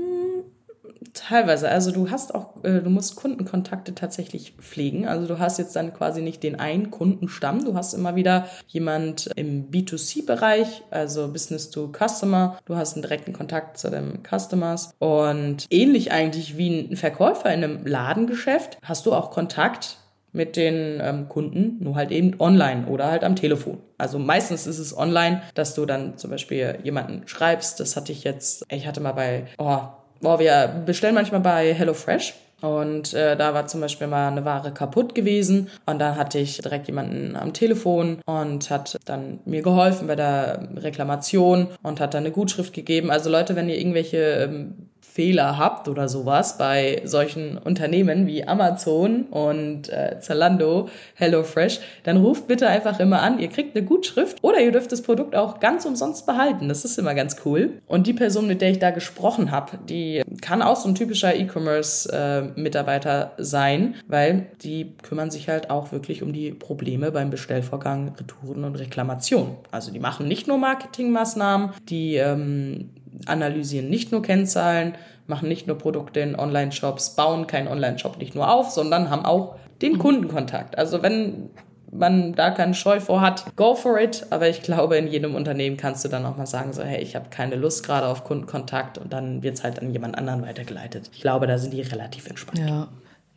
Teilweise. 1.13 1.69
Also 1.69 1.91
du 1.91 2.09
hast 2.09 2.33
auch, 2.33 2.63
äh, 2.63 2.81
du 2.81 2.89
musst 2.89 3.15
Kundenkontakte 3.15 3.93
tatsächlich 3.93 4.53
pflegen. 4.59 5.07
Also 5.07 5.27
du 5.27 5.39
hast 5.39 5.59
jetzt 5.59 5.75
dann 5.75 5.93
quasi 5.93 6.21
nicht 6.21 6.43
den 6.43 6.59
einen 6.59 6.91
Kundenstamm. 6.91 7.63
Du 7.63 7.75
hast 7.75 7.93
immer 7.93 8.15
wieder 8.15 8.47
jemand 8.67 9.29
im 9.35 9.69
B2C-Bereich, 9.69 10.83
also 10.89 11.31
Business 11.31 11.69
to 11.69 11.91
Customer. 11.91 12.57
Du 12.65 12.75
hast 12.75 12.93
einen 12.93 13.03
direkten 13.03 13.33
Kontakt 13.33 13.77
zu 13.77 13.89
den 13.89 14.23
Customers. 14.27 14.93
Und 14.99 15.65
ähnlich 15.69 16.11
eigentlich 16.11 16.57
wie 16.57 16.89
ein 16.91 16.95
Verkäufer 16.95 17.53
in 17.53 17.63
einem 17.63 17.85
Ladengeschäft 17.85 18.77
hast 18.83 19.05
du 19.05 19.13
auch 19.13 19.31
Kontakt 19.31 19.97
mit 20.37 20.55
den 20.55 21.01
ähm, 21.01 21.27
Kunden, 21.27 21.77
nur 21.81 21.95
halt 21.95 22.11
eben 22.11 22.39
online 22.39 22.87
oder 22.87 23.11
halt 23.11 23.23
am 23.23 23.35
Telefon. 23.35 23.79
Also 23.97 24.19
meistens 24.19 24.67
ist 24.67 24.79
es 24.79 24.95
online, 24.95 25.41
dass 25.55 25.75
du 25.75 25.85
dann 25.85 26.17
zum 26.17 26.31
Beispiel 26.31 26.77
jemanden 26.83 27.27
schreibst. 27.27 27.79
Das 27.79 27.97
hatte 27.97 28.11
ich 28.11 28.23
jetzt, 28.23 28.63
ich 28.71 28.87
hatte 28.87 29.01
mal 29.01 29.11
bei, 29.11 29.47
oh, 29.57 29.79
boah, 30.21 30.39
wir 30.39 30.83
bestellen 30.85 31.15
manchmal 31.15 31.41
bei 31.41 31.73
HelloFresh. 31.73 32.35
Und 32.61 33.13
äh, 33.13 33.37
da 33.37 33.53
war 33.53 33.67
zum 33.67 33.81
Beispiel 33.81 34.07
mal 34.07 34.29
eine 34.29 34.43
Ware 34.43 34.71
kaputt 34.71 35.13
gewesen 35.13 35.69
und 35.85 35.99
dann 35.99 36.15
hatte 36.15 36.39
ich 36.39 36.57
direkt 36.57 36.87
jemanden 36.87 37.35
am 37.35 37.53
Telefon 37.53 38.19
und 38.25 38.71
hat 38.71 38.97
dann 39.05 39.39
mir 39.45 39.61
geholfen 39.61 40.07
bei 40.07 40.15
der 40.15 40.67
Reklamation 40.75 41.67
und 41.83 41.99
hat 41.99 42.15
dann 42.15 42.23
eine 42.23 42.31
Gutschrift 42.31 42.73
gegeben. 42.73 43.11
Also 43.11 43.29
Leute, 43.29 43.55
wenn 43.55 43.69
ihr 43.69 43.77
irgendwelche 43.77 44.17
ähm, 44.17 44.89
Fehler 45.17 45.57
habt 45.57 45.87
oder 45.87 46.07
sowas 46.07 46.59
bei 46.59 47.01
solchen 47.03 47.57
Unternehmen 47.57 48.27
wie 48.27 48.47
Amazon 48.47 49.23
und 49.31 49.89
äh, 49.89 50.19
Zalando, 50.19 50.89
HelloFresh, 51.15 51.79
dann 52.03 52.17
ruft 52.17 52.45
bitte 52.45 52.67
einfach 52.67 52.99
immer 52.99 53.23
an. 53.23 53.39
Ihr 53.39 53.47
kriegt 53.47 53.75
eine 53.75 53.83
Gutschrift 53.83 54.37
oder 54.43 54.59
ihr 54.59 54.71
dürft 54.71 54.91
das 54.91 55.01
Produkt 55.01 55.35
auch 55.35 55.59
ganz 55.59 55.85
umsonst 55.85 56.27
behalten. 56.27 56.69
Das 56.69 56.85
ist 56.85 56.99
immer 56.99 57.15
ganz 57.15 57.37
cool. 57.45 57.81
Und 57.87 58.05
die 58.05 58.13
Person, 58.13 58.45
mit 58.45 58.61
der 58.61 58.69
ich 58.69 58.77
da 58.77 58.91
gesprochen 58.91 59.49
habe, 59.49 59.79
die 59.89 60.21
kann 60.39 60.61
auch 60.61 60.75
so 60.75 60.87
ein 60.87 60.93
typischer 60.93 61.35
E-Commerce-Mitarbeiter 61.35 63.31
äh, 63.39 63.43
sein, 63.43 63.95
weil 64.07 64.51
die 64.61 64.93
kümmern 65.01 65.31
sich 65.31 65.49
halt 65.49 65.71
auch 65.71 65.91
wirklich 65.91 66.21
um 66.21 66.31
die 66.31 66.51
Probleme 66.51 67.11
beim 67.11 67.31
Bestellvorgang, 67.31 68.13
Retouren 68.19 68.65
und 68.65 68.75
Reklamationen. 68.75 69.55
Also 69.71 69.91
die 69.91 69.99
machen 69.99 70.27
nicht 70.27 70.47
nur 70.47 70.59
Marketingmaßnahmen, 70.59 71.71
die 71.89 72.17
ähm, 72.17 72.91
analysieren 73.25 73.89
nicht 73.89 74.11
nur 74.11 74.21
Kennzahlen, 74.21 74.95
machen 75.27 75.49
nicht 75.49 75.67
nur 75.67 75.77
Produkte 75.77 76.19
in 76.19 76.37
Online-Shops, 76.37 77.15
bauen 77.15 77.47
keinen 77.47 77.67
Online-Shop 77.67 78.17
nicht 78.17 78.35
nur 78.35 78.51
auf, 78.51 78.69
sondern 78.69 79.09
haben 79.09 79.25
auch 79.25 79.55
den 79.81 79.93
mhm. 79.93 79.99
Kundenkontakt. 79.99 80.77
Also 80.77 81.01
wenn 81.03 81.49
man 81.91 82.33
da 82.33 82.51
keinen 82.51 82.73
Scheu 82.73 82.99
vor 82.99 83.21
hat, 83.21 83.55
go 83.55 83.75
for 83.75 83.99
it. 83.99 84.27
Aber 84.29 84.49
ich 84.49 84.61
glaube, 84.61 84.97
in 84.97 85.07
jedem 85.07 85.35
Unternehmen 85.35 85.77
kannst 85.77 86.03
du 86.03 86.09
dann 86.09 86.25
auch 86.25 86.37
mal 86.37 86.45
sagen, 86.45 86.73
so, 86.73 86.83
hey, 86.83 87.01
ich 87.01 87.15
habe 87.15 87.29
keine 87.29 87.55
Lust 87.55 87.85
gerade 87.85 88.07
auf 88.07 88.23
Kundenkontakt 88.23 88.97
und 88.97 89.13
dann 89.13 89.43
wird 89.43 89.55
es 89.55 89.63
halt 89.63 89.79
an 89.79 89.91
jemand 89.91 90.17
anderen 90.17 90.41
weitergeleitet. 90.41 91.09
Ich 91.13 91.21
glaube, 91.21 91.47
da 91.47 91.57
sind 91.57 91.73
die 91.73 91.81
relativ 91.81 92.27
entspannt. 92.27 92.59
Ja, 92.59 92.89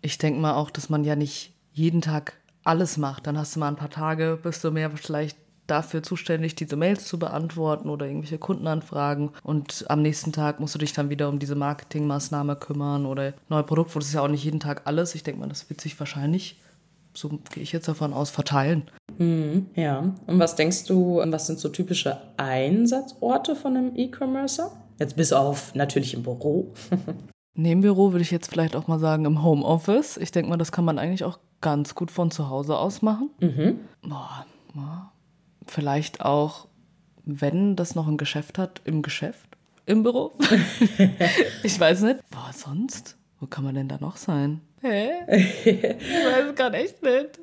ich 0.03 0.19
denke 0.19 0.41
mal 0.41 0.55
auch, 0.55 0.71
dass 0.71 0.89
man 0.89 1.05
ja 1.05 1.17
nicht 1.17 1.53
jeden 1.73 2.01
Tag 2.01 2.35
alles 2.65 2.97
macht. 2.97 3.27
Dann 3.27 3.39
hast 3.39 3.55
du 3.55 3.61
mal 3.61 3.69
ein 3.69 3.77
paar 3.77 3.91
Tage, 3.91 4.39
bist 4.43 4.65
du 4.65 4.71
mehr 4.71 4.91
vielleicht 4.91 5.37
dafür 5.71 6.03
zuständig, 6.03 6.55
diese 6.55 6.77
Mails 6.77 7.07
zu 7.07 7.19
beantworten 7.19 7.89
oder 7.89 8.07
irgendwelche 8.07 8.39
Kundenanfragen. 8.39 9.31
Und 9.43 9.85
am 9.89 10.03
nächsten 10.03 10.33
Tag 10.33 10.61
musst 10.61 10.75
du 10.75 10.79
dich 10.79 10.93
dann 10.93 11.11
wieder 11.11 11.29
um 11.29 11.39
diese 11.39 11.55
Marketingmaßnahme 11.55 12.57
kümmern 12.57 13.07
oder 13.07 13.33
neue 13.49 13.63
Produkte. 13.63 13.99
Das 13.99 14.09
ist 14.09 14.15
ja 14.15 14.23
auch 14.23 14.29
nicht 14.29 14.45
jeden 14.45 14.61
Tag 14.61 14.83
alles. 14.85 15.15
Ich 15.15 15.23
denke 15.23 15.41
mal, 15.41 15.49
das 15.49 15.69
wird 15.71 15.81
sich 15.81 15.99
wahrscheinlich, 15.99 16.61
so 17.15 17.29
gehe 17.53 17.63
ich 17.63 17.73
jetzt 17.73 17.89
davon 17.89 18.13
aus, 18.13 18.31
verteilen. 18.31 18.83
Mhm, 19.19 19.67
ja. 19.75 20.15
Und 20.27 20.39
was 20.39 20.57
denkst 20.57 20.85
du, 20.85 21.23
was 21.25 21.47
sind 21.47 21.59
so 21.59 21.69
typische 21.69 22.19
Einsatzorte 22.37 23.55
von 23.57 23.77
einem 23.77 23.97
E-Commercer? 23.97 24.73
Jetzt 24.99 25.17
bis 25.17 25.33
auf 25.33 25.75
natürlich 25.75 26.15
im 26.15 26.23
Büro. 26.23 26.73
Neben 27.55 27.81
Büro 27.81 28.13
würde 28.13 28.23
ich 28.23 28.31
jetzt 28.31 28.49
vielleicht 28.49 28.77
auch 28.77 28.87
mal 28.87 28.99
sagen 28.99 29.25
im 29.25 29.43
Homeoffice. 29.43 30.17
Ich 30.17 30.31
denke 30.31 30.51
mal, 30.51 30.57
das 30.57 30.73
kann 30.73 30.85
man 30.85 30.99
eigentlich 30.99 31.25
auch 31.25 31.39
ganz 31.61 31.95
gut 31.95 32.11
von 32.11 32.31
zu 32.31 32.49
Hause 32.49 32.79
aus 32.79 33.03
machen. 33.03 33.31
Mhm. 33.41 33.81
Boah, 34.03 34.47
vielleicht 35.71 36.21
auch, 36.21 36.67
wenn 37.25 37.77
das 37.77 37.95
noch 37.95 38.09
ein 38.09 38.17
Geschäft 38.17 38.59
hat, 38.59 38.81
im 38.85 39.03
Geschäft, 39.03 39.47
im 39.87 40.03
Büro. 40.03 40.33
ich 41.63 41.79
weiß 41.79 42.03
nicht. 42.03 42.19
Boah, 42.31 42.51
sonst? 42.53 43.17
Wo 43.39 43.47
kann 43.47 43.65
man 43.65 43.75
denn 43.75 43.89
da 43.89 43.99
noch 44.01 44.17
sein? 44.17 44.61
Hä? 44.83 45.09
Ich 45.29 45.85
weiß 45.85 46.51
es 46.51 46.55
gerade 46.55 46.77
echt 46.77 47.03
nicht. 47.03 47.41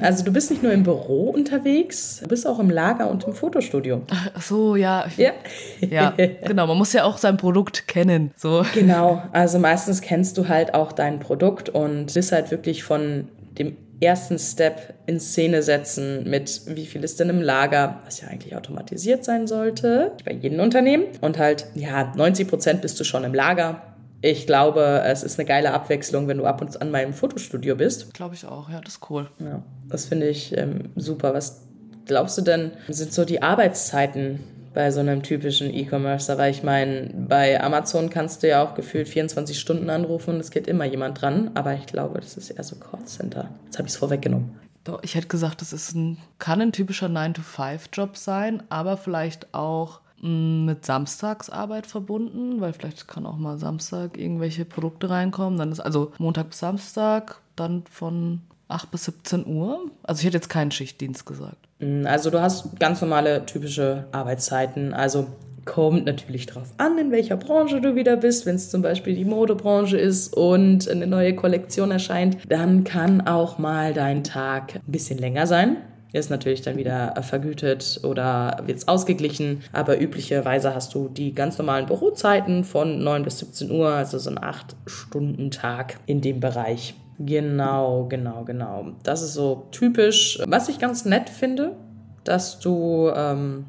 Also 0.00 0.24
du 0.24 0.32
bist 0.32 0.50
nicht 0.50 0.62
nur 0.62 0.72
im 0.72 0.84
Büro 0.84 1.30
unterwegs, 1.30 2.20
du 2.22 2.28
bist 2.28 2.46
auch 2.46 2.60
im 2.60 2.70
Lager 2.70 3.10
und 3.10 3.24
im 3.24 3.32
Fotostudio. 3.32 4.02
Ach 4.08 4.40
so, 4.40 4.76
ja. 4.76 5.06
Ja. 5.16 5.32
ja, 5.80 6.14
genau. 6.44 6.66
Man 6.68 6.78
muss 6.78 6.92
ja 6.92 7.04
auch 7.04 7.18
sein 7.18 7.36
Produkt 7.36 7.88
kennen. 7.88 8.32
So. 8.36 8.64
Genau. 8.74 9.22
Also 9.32 9.58
meistens 9.58 10.00
kennst 10.00 10.38
du 10.38 10.48
halt 10.48 10.74
auch 10.74 10.92
dein 10.92 11.18
Produkt 11.18 11.68
und 11.70 12.14
bist 12.14 12.30
halt 12.30 12.50
wirklich 12.52 12.84
von 12.84 13.28
dem 13.58 13.76
ersten 14.00 14.38
Step 14.38 14.94
in 15.06 15.18
Szene 15.20 15.62
setzen 15.62 16.28
mit, 16.28 16.62
wie 16.66 16.86
viel 16.86 17.02
ist 17.02 17.18
denn 17.18 17.30
im 17.30 17.40
Lager, 17.40 18.00
was 18.04 18.20
ja 18.20 18.28
eigentlich 18.28 18.54
automatisiert 18.54 19.24
sein 19.24 19.46
sollte, 19.46 20.12
bei 20.24 20.32
jedem 20.32 20.60
Unternehmen. 20.60 21.04
Und 21.20 21.38
halt, 21.38 21.66
ja, 21.74 22.12
90 22.14 22.48
Prozent 22.48 22.82
bist 22.82 22.98
du 23.00 23.04
schon 23.04 23.24
im 23.24 23.34
Lager. 23.34 23.82
Ich 24.20 24.46
glaube, 24.46 25.02
es 25.04 25.22
ist 25.22 25.38
eine 25.38 25.46
geile 25.46 25.72
Abwechslung, 25.72 26.26
wenn 26.26 26.38
du 26.38 26.44
ab 26.44 26.60
und 26.60 26.80
an 26.80 26.90
meinem 26.90 27.12
Fotostudio 27.12 27.76
bist. 27.76 28.14
Glaube 28.14 28.34
ich 28.34 28.44
auch, 28.44 28.68
ja, 28.68 28.80
das 28.80 28.94
ist 28.94 29.10
cool. 29.10 29.30
Ja, 29.38 29.62
das 29.88 30.06
finde 30.06 30.28
ich 30.28 30.56
ähm, 30.56 30.90
super. 30.96 31.34
Was 31.34 31.62
glaubst 32.06 32.36
du 32.38 32.42
denn, 32.42 32.72
sind 32.88 33.12
so 33.12 33.24
die 33.24 33.42
Arbeitszeiten 33.42 34.40
bei 34.78 34.92
so 34.92 35.00
einem 35.00 35.24
typischen 35.24 35.74
E-Commerce. 35.74 36.38
Weil 36.38 36.52
ich 36.52 36.62
meine, 36.62 37.10
bei 37.12 37.60
Amazon 37.60 38.10
kannst 38.10 38.44
du 38.44 38.48
ja 38.48 38.62
auch 38.62 38.76
gefühlt 38.76 39.08
24 39.08 39.58
Stunden 39.58 39.90
anrufen 39.90 40.34
und 40.34 40.40
es 40.40 40.52
geht 40.52 40.68
immer 40.68 40.84
jemand 40.84 41.20
dran. 41.20 41.50
Aber 41.54 41.74
ich 41.74 41.86
glaube, 41.86 42.20
das 42.20 42.36
ist 42.36 42.50
eher 42.50 42.62
so 42.62 42.76
Callcenter. 42.76 43.50
Jetzt 43.64 43.78
habe 43.78 43.88
ich 43.88 43.94
es 43.94 43.98
vorweggenommen. 43.98 44.56
Doch, 44.84 45.02
ich 45.02 45.16
hätte 45.16 45.26
gesagt, 45.26 45.62
das 45.62 45.72
ist 45.72 45.96
ein, 45.96 46.18
kann 46.38 46.60
ein 46.60 46.70
typischer 46.70 47.08
9-to-5-Job 47.08 48.16
sein, 48.16 48.62
aber 48.68 48.96
vielleicht 48.96 49.52
auch 49.52 49.98
mm, 50.22 50.66
mit 50.66 50.86
Samstagsarbeit 50.86 51.88
verbunden, 51.88 52.60
weil 52.60 52.72
vielleicht 52.72 53.08
kann 53.08 53.26
auch 53.26 53.36
mal 53.36 53.58
Samstag 53.58 54.16
irgendwelche 54.16 54.64
Produkte 54.64 55.10
reinkommen. 55.10 55.58
Dann 55.58 55.72
ist 55.72 55.80
also 55.80 56.12
Montag 56.18 56.50
bis 56.50 56.60
Samstag, 56.60 57.40
dann 57.56 57.82
von 57.90 58.42
8 58.68 58.90
bis 58.90 59.04
17 59.04 59.46
Uhr. 59.46 59.90
Also 60.02 60.20
ich 60.20 60.26
hätte 60.26 60.36
jetzt 60.36 60.48
keinen 60.48 60.70
Schichtdienst 60.70 61.26
gesagt. 61.26 61.68
Mm, 61.80 62.06
also 62.06 62.30
du 62.30 62.40
hast 62.40 62.78
ganz 62.78 63.00
normale 63.00 63.44
typische 63.46 64.06
Arbeitszeiten. 64.12 64.94
Also 64.94 65.26
kommt 65.64 66.06
natürlich 66.06 66.46
drauf 66.46 66.72
an, 66.78 66.96
in 66.98 67.10
welcher 67.10 67.36
Branche 67.36 67.80
du 67.80 67.94
wieder 67.94 68.16
bist. 68.16 68.46
Wenn 68.46 68.56
es 68.56 68.70
zum 68.70 68.80
Beispiel 68.80 69.14
die 69.14 69.26
Modebranche 69.26 69.98
ist 69.98 70.34
und 70.34 70.88
eine 70.88 71.06
neue 71.06 71.34
Kollektion 71.34 71.90
erscheint, 71.90 72.38
dann 72.48 72.84
kann 72.84 73.26
auch 73.26 73.58
mal 73.58 73.92
dein 73.92 74.24
Tag 74.24 74.76
ein 74.76 74.92
bisschen 74.92 75.18
länger 75.18 75.46
sein. 75.46 75.76
Ist 76.14 76.30
natürlich 76.30 76.62
dann 76.62 76.78
wieder 76.78 77.14
vergütet 77.22 78.00
oder 78.02 78.62
wird 78.64 78.78
es 78.78 78.88
ausgeglichen. 78.88 79.62
Aber 79.72 80.00
üblicherweise 80.00 80.74
hast 80.74 80.94
du 80.94 81.08
die 81.08 81.34
ganz 81.34 81.58
normalen 81.58 81.84
Bürozeiten 81.84 82.64
von 82.64 83.04
9 83.04 83.24
bis 83.24 83.40
17 83.40 83.70
Uhr, 83.70 83.90
also 83.90 84.18
so 84.18 84.30
ein 84.30 84.38
8-Stunden-Tag 84.38 86.00
in 86.06 86.22
dem 86.22 86.40
Bereich. 86.40 86.94
Genau, 87.18 88.06
genau, 88.08 88.44
genau. 88.44 88.92
Das 89.02 89.22
ist 89.22 89.34
so 89.34 89.66
typisch. 89.72 90.38
Was 90.46 90.68
ich 90.68 90.78
ganz 90.78 91.04
nett 91.04 91.28
finde, 91.28 91.76
dass 92.24 92.60
du 92.60 93.10
ähm, 93.14 93.66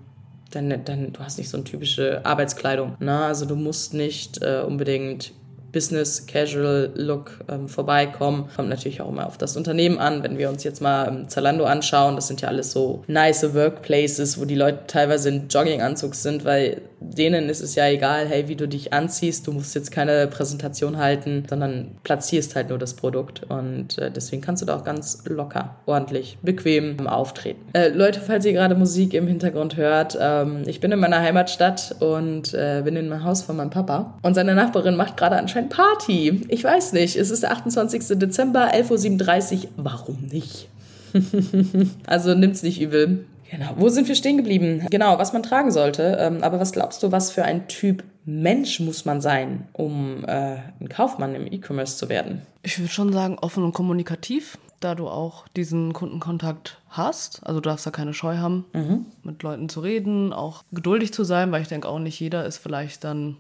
dann, 0.51 0.83
dann, 0.85 1.13
du 1.13 1.19
hast 1.19 1.37
nicht 1.37 1.49
so 1.49 1.57
eine 1.57 1.63
typische 1.63 2.25
Arbeitskleidung. 2.25 2.95
Ne? 2.99 3.17
Also 3.17 3.45
du 3.45 3.55
musst 3.55 3.93
nicht 3.93 4.41
äh, 4.41 4.63
unbedingt 4.65 5.33
Business 5.71 6.25
Casual 6.25 6.91
Look 6.95 7.39
ähm, 7.49 7.67
vorbeikommen. 7.67 8.49
Kommt 8.55 8.69
natürlich 8.69 9.01
auch 9.01 9.09
immer 9.09 9.27
auf 9.27 9.37
das 9.37 9.55
Unternehmen 9.57 9.99
an. 9.99 10.23
Wenn 10.23 10.37
wir 10.37 10.49
uns 10.49 10.63
jetzt 10.63 10.81
mal 10.81 11.07
ähm, 11.07 11.29
Zalando 11.29 11.65
anschauen, 11.65 12.15
das 12.15 12.27
sind 12.27 12.41
ja 12.41 12.47
alles 12.47 12.71
so 12.71 13.03
nice 13.07 13.53
Workplaces, 13.53 14.39
wo 14.39 14.45
die 14.45 14.55
Leute 14.55 14.79
teilweise 14.87 15.29
in 15.29 15.47
Jogginganzug 15.47 16.15
sind, 16.15 16.45
weil 16.45 16.81
denen 17.01 17.49
ist 17.49 17.61
es 17.61 17.75
ja 17.75 17.87
egal, 17.87 18.27
hey, 18.27 18.47
wie 18.47 18.55
du 18.55 18.67
dich 18.67 18.93
anziehst. 18.93 19.47
Du 19.47 19.51
musst 19.51 19.75
jetzt 19.75 19.91
keine 19.91 20.27
Präsentation 20.27 20.97
halten, 20.97 21.43
sondern 21.49 21.91
platzierst 22.03 22.55
halt 22.55 22.69
nur 22.69 22.77
das 22.77 22.93
Produkt. 22.93 23.43
Und 23.49 23.97
äh, 23.97 24.11
deswegen 24.11 24.41
kannst 24.41 24.61
du 24.61 24.65
da 24.65 24.75
auch 24.75 24.83
ganz 24.83 25.23
locker, 25.25 25.75
ordentlich, 25.85 26.37
bequem 26.41 27.07
auftreten. 27.07 27.61
Äh, 27.73 27.89
Leute, 27.89 28.19
falls 28.19 28.45
ihr 28.45 28.53
gerade 28.53 28.75
Musik 28.75 29.13
im 29.13 29.27
Hintergrund 29.27 29.77
hört, 29.77 30.17
ähm, 30.19 30.63
ich 30.65 30.79
bin 30.79 30.91
in 30.91 30.99
meiner 30.99 31.19
Heimatstadt 31.19 31.95
und 31.99 32.53
äh, 32.53 32.81
bin 32.83 32.95
in 32.95 33.09
meinem 33.09 33.23
Haus 33.23 33.43
von 33.43 33.55
meinem 33.55 33.69
Papa. 33.69 34.17
Und 34.21 34.33
seine 34.33 34.55
Nachbarin 34.55 34.95
macht 34.95 35.17
gerade 35.17 35.37
anscheinend 35.37 35.58
Party. 35.67 36.43
Ich 36.47 36.63
weiß 36.63 36.93
nicht, 36.93 37.17
es 37.17 37.31
ist 37.31 37.43
der 37.43 37.51
28. 37.51 38.17
Dezember, 38.19 38.73
11.37 38.73 39.63
Uhr. 39.63 39.69
Warum 39.75 40.21
nicht? 40.31 40.69
also 42.05 42.33
nimmt's 42.35 42.63
nicht 42.63 42.79
übel. 42.79 43.25
Genau. 43.51 43.73
Wo 43.77 43.89
sind 43.89 44.07
wir 44.07 44.15
stehen 44.15 44.37
geblieben? 44.37 44.85
Genau, 44.91 45.17
was 45.17 45.33
man 45.33 45.43
tragen 45.43 45.71
sollte. 45.71 46.17
Ähm, 46.19 46.43
aber 46.43 46.59
was 46.59 46.71
glaubst 46.71 47.01
du, 47.03 47.11
was 47.11 47.31
für 47.31 47.43
ein 47.43 47.67
Typ 47.67 48.03
Mensch 48.25 48.79
muss 48.79 49.05
man 49.05 49.21
sein, 49.21 49.67
um 49.73 50.23
äh, 50.25 50.57
ein 50.79 50.87
Kaufmann 50.89 51.33
im 51.33 51.51
E-Commerce 51.51 51.97
zu 51.97 52.09
werden? 52.09 52.43
Ich 52.61 52.77
würde 52.77 52.91
schon 52.91 53.11
sagen, 53.11 53.37
offen 53.41 53.63
und 53.63 53.73
kommunikativ, 53.73 54.57
da 54.79 54.93
du 54.93 55.07
auch 55.07 55.47
diesen 55.47 55.93
Kundenkontakt 55.93 56.79
hast. 56.89 57.41
Also 57.43 57.59
du 57.59 57.69
darfst 57.69 57.87
da 57.87 57.91
keine 57.91 58.13
Scheu 58.13 58.37
haben, 58.37 58.65
mhm. 58.73 59.07
mit 59.23 59.41
Leuten 59.41 59.67
zu 59.67 59.79
reden, 59.79 60.31
auch 60.31 60.63
geduldig 60.71 61.11
zu 61.11 61.23
sein, 61.23 61.51
weil 61.51 61.63
ich 61.63 61.67
denke 61.67 61.87
auch 61.87 61.99
nicht 61.99 62.19
jeder 62.19 62.45
ist 62.45 62.57
vielleicht 62.57 63.03
dann 63.03 63.37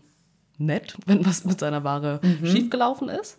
nett, 0.59 0.95
wenn 1.05 1.25
was 1.25 1.45
mit 1.45 1.59
seiner 1.59 1.83
Ware 1.83 2.19
mhm. 2.21 2.45
schiefgelaufen 2.45 3.09
ist. 3.09 3.37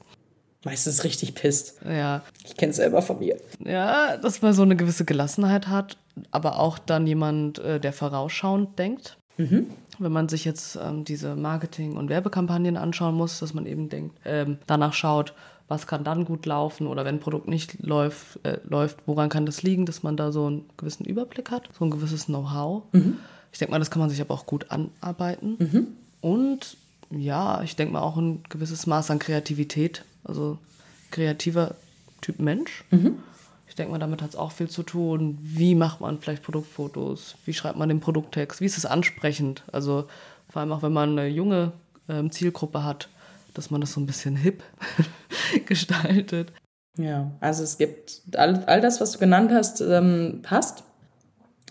Meistens 0.64 1.04
richtig 1.04 1.34
pisst. 1.34 1.80
Ja. 1.84 2.22
Ich 2.44 2.56
kenne 2.56 2.70
es 2.70 2.76
selber 2.76 3.00
von 3.00 3.18
mir. 3.18 3.36
Ja, 3.64 4.18
dass 4.18 4.42
man 4.42 4.52
so 4.52 4.62
eine 4.62 4.76
gewisse 4.76 5.06
Gelassenheit 5.06 5.68
hat, 5.68 5.96
aber 6.30 6.58
auch 6.58 6.78
dann 6.78 7.06
jemand, 7.06 7.58
äh, 7.60 7.80
der 7.80 7.94
vorausschauend 7.94 8.78
denkt. 8.78 9.16
Mhm. 9.38 9.68
Wenn 9.98 10.12
man 10.12 10.28
sich 10.28 10.44
jetzt 10.44 10.76
ähm, 10.76 11.04
diese 11.04 11.34
Marketing- 11.34 11.96
und 11.96 12.10
Werbekampagnen 12.10 12.76
anschauen 12.76 13.14
muss, 13.14 13.38
dass 13.38 13.54
man 13.54 13.64
eben 13.64 13.88
denkt, 13.88 14.18
ähm, 14.24 14.58
danach 14.66 14.92
schaut, 14.92 15.34
was 15.68 15.86
kann 15.86 16.04
dann 16.04 16.24
gut 16.24 16.46
laufen 16.46 16.86
oder 16.86 17.04
wenn 17.04 17.16
ein 17.16 17.20
Produkt 17.20 17.48
nicht 17.48 17.80
läuft, 17.80 18.44
äh, 18.44 18.58
läuft, 18.64 18.98
woran 19.06 19.28
kann 19.28 19.46
das 19.46 19.62
liegen, 19.62 19.86
dass 19.86 20.02
man 20.02 20.16
da 20.16 20.32
so 20.32 20.46
einen 20.46 20.64
gewissen 20.76 21.04
Überblick 21.06 21.50
hat, 21.50 21.70
so 21.78 21.84
ein 21.84 21.90
gewisses 21.90 22.26
Know-how. 22.26 22.82
Mhm. 22.92 23.18
Ich 23.52 23.58
denke 23.58 23.72
mal, 23.72 23.78
das 23.78 23.90
kann 23.90 24.00
man 24.00 24.10
sich 24.10 24.20
aber 24.20 24.34
auch 24.34 24.46
gut 24.46 24.66
anarbeiten. 24.70 25.56
Mhm. 25.58 25.86
Und 26.20 26.76
ja, 27.10 27.62
ich 27.62 27.76
denke 27.76 27.92
mal 27.92 28.02
auch 28.02 28.16
ein 28.16 28.42
gewisses 28.48 28.86
Maß 28.86 29.10
an 29.10 29.18
Kreativität. 29.18 30.04
Also 30.24 30.58
kreativer 31.10 31.74
Typ 32.20 32.38
Mensch. 32.38 32.84
Mhm. 32.90 33.18
Ich 33.66 33.74
denke 33.74 33.92
mal, 33.92 33.98
damit 33.98 34.22
hat 34.22 34.30
es 34.30 34.36
auch 34.36 34.52
viel 34.52 34.68
zu 34.68 34.82
tun. 34.82 35.38
Wie 35.42 35.74
macht 35.74 36.00
man 36.00 36.18
vielleicht 36.18 36.42
Produktfotos? 36.42 37.36
Wie 37.44 37.54
schreibt 37.54 37.78
man 37.78 37.88
den 37.88 38.00
Produkttext? 38.00 38.60
Wie 38.60 38.66
ist 38.66 38.78
es 38.78 38.86
ansprechend? 38.86 39.62
Also 39.72 40.06
vor 40.48 40.60
allem 40.60 40.72
auch, 40.72 40.82
wenn 40.82 40.92
man 40.92 41.18
eine 41.18 41.28
junge 41.28 41.72
ähm, 42.08 42.30
Zielgruppe 42.30 42.84
hat, 42.84 43.08
dass 43.54 43.70
man 43.70 43.80
das 43.80 43.92
so 43.92 44.00
ein 44.00 44.06
bisschen 44.06 44.36
hip 44.36 44.62
gestaltet. 45.66 46.52
Ja, 46.96 47.30
also 47.40 47.62
es 47.62 47.78
gibt 47.78 48.22
all, 48.36 48.64
all 48.64 48.80
das, 48.80 49.00
was 49.00 49.12
du 49.12 49.18
genannt 49.18 49.50
hast, 49.52 49.80
ähm, 49.80 50.40
passt. 50.42 50.82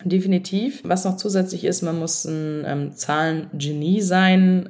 Definitiv. 0.03 0.81
Was 0.85 1.03
noch 1.03 1.17
zusätzlich 1.17 1.65
ist, 1.65 1.81
man 1.81 1.99
muss 1.99 2.23
ein 2.23 2.63
ähm, 2.65 2.95
Zahlengenie 2.95 4.01
sein 4.01 4.69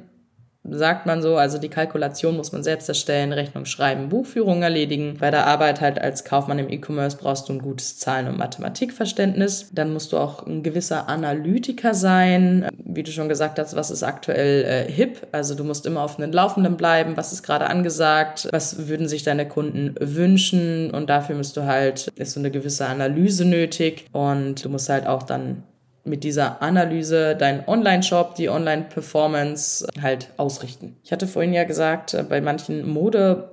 sagt 0.62 1.06
man 1.06 1.22
so, 1.22 1.36
also 1.36 1.58
die 1.58 1.68
Kalkulation 1.68 2.36
muss 2.36 2.52
man 2.52 2.62
selbst 2.62 2.88
erstellen, 2.88 3.32
Rechnung 3.32 3.64
schreiben, 3.64 4.08
Buchführung 4.08 4.62
erledigen. 4.62 5.16
Bei 5.18 5.30
der 5.30 5.46
Arbeit 5.46 5.80
halt 5.80 6.00
als 6.00 6.24
Kaufmann 6.24 6.58
im 6.58 6.68
E-Commerce 6.68 7.16
brauchst 7.16 7.48
du 7.48 7.54
ein 7.54 7.62
gutes 7.62 7.98
Zahlen- 7.98 8.28
und 8.28 8.38
Mathematikverständnis. 8.38 9.70
Dann 9.72 9.92
musst 9.92 10.12
du 10.12 10.18
auch 10.18 10.46
ein 10.46 10.62
gewisser 10.62 11.08
Analytiker 11.08 11.94
sein. 11.94 12.68
Wie 12.76 13.02
du 13.02 13.10
schon 13.10 13.28
gesagt 13.28 13.58
hast, 13.58 13.74
was 13.74 13.90
ist 13.90 14.02
aktuell 14.02 14.64
äh, 14.64 14.90
hip? 14.90 15.26
Also 15.32 15.54
du 15.54 15.64
musst 15.64 15.86
immer 15.86 16.02
auf 16.02 16.18
einem 16.18 16.32
Laufenden 16.32 16.76
bleiben. 16.76 17.16
Was 17.16 17.32
ist 17.32 17.42
gerade 17.42 17.66
angesagt? 17.66 18.48
Was 18.52 18.88
würden 18.88 19.08
sich 19.08 19.22
deine 19.22 19.48
Kunden 19.48 19.94
wünschen? 19.98 20.90
Und 20.90 21.08
dafür 21.08 21.36
musst 21.36 21.56
du 21.56 21.64
halt, 21.64 22.08
ist 22.16 22.32
so 22.32 22.40
eine 22.40 22.50
gewisse 22.50 22.86
Analyse 22.86 23.44
nötig. 23.44 24.06
Und 24.12 24.64
du 24.64 24.68
musst 24.68 24.88
halt 24.88 25.06
auch 25.06 25.22
dann 25.22 25.62
mit 26.10 26.24
dieser 26.24 26.60
Analyse 26.60 27.36
deinen 27.36 27.66
Online-Shop, 27.66 28.34
die 28.34 28.50
Online-Performance 28.50 29.86
halt 30.02 30.28
ausrichten. 30.36 30.96
Ich 31.02 31.12
hatte 31.12 31.26
vorhin 31.26 31.54
ja 31.54 31.64
gesagt, 31.64 32.12
äh, 32.14 32.22
bei 32.22 32.40
manchen 32.40 32.86
Mode 32.86 33.50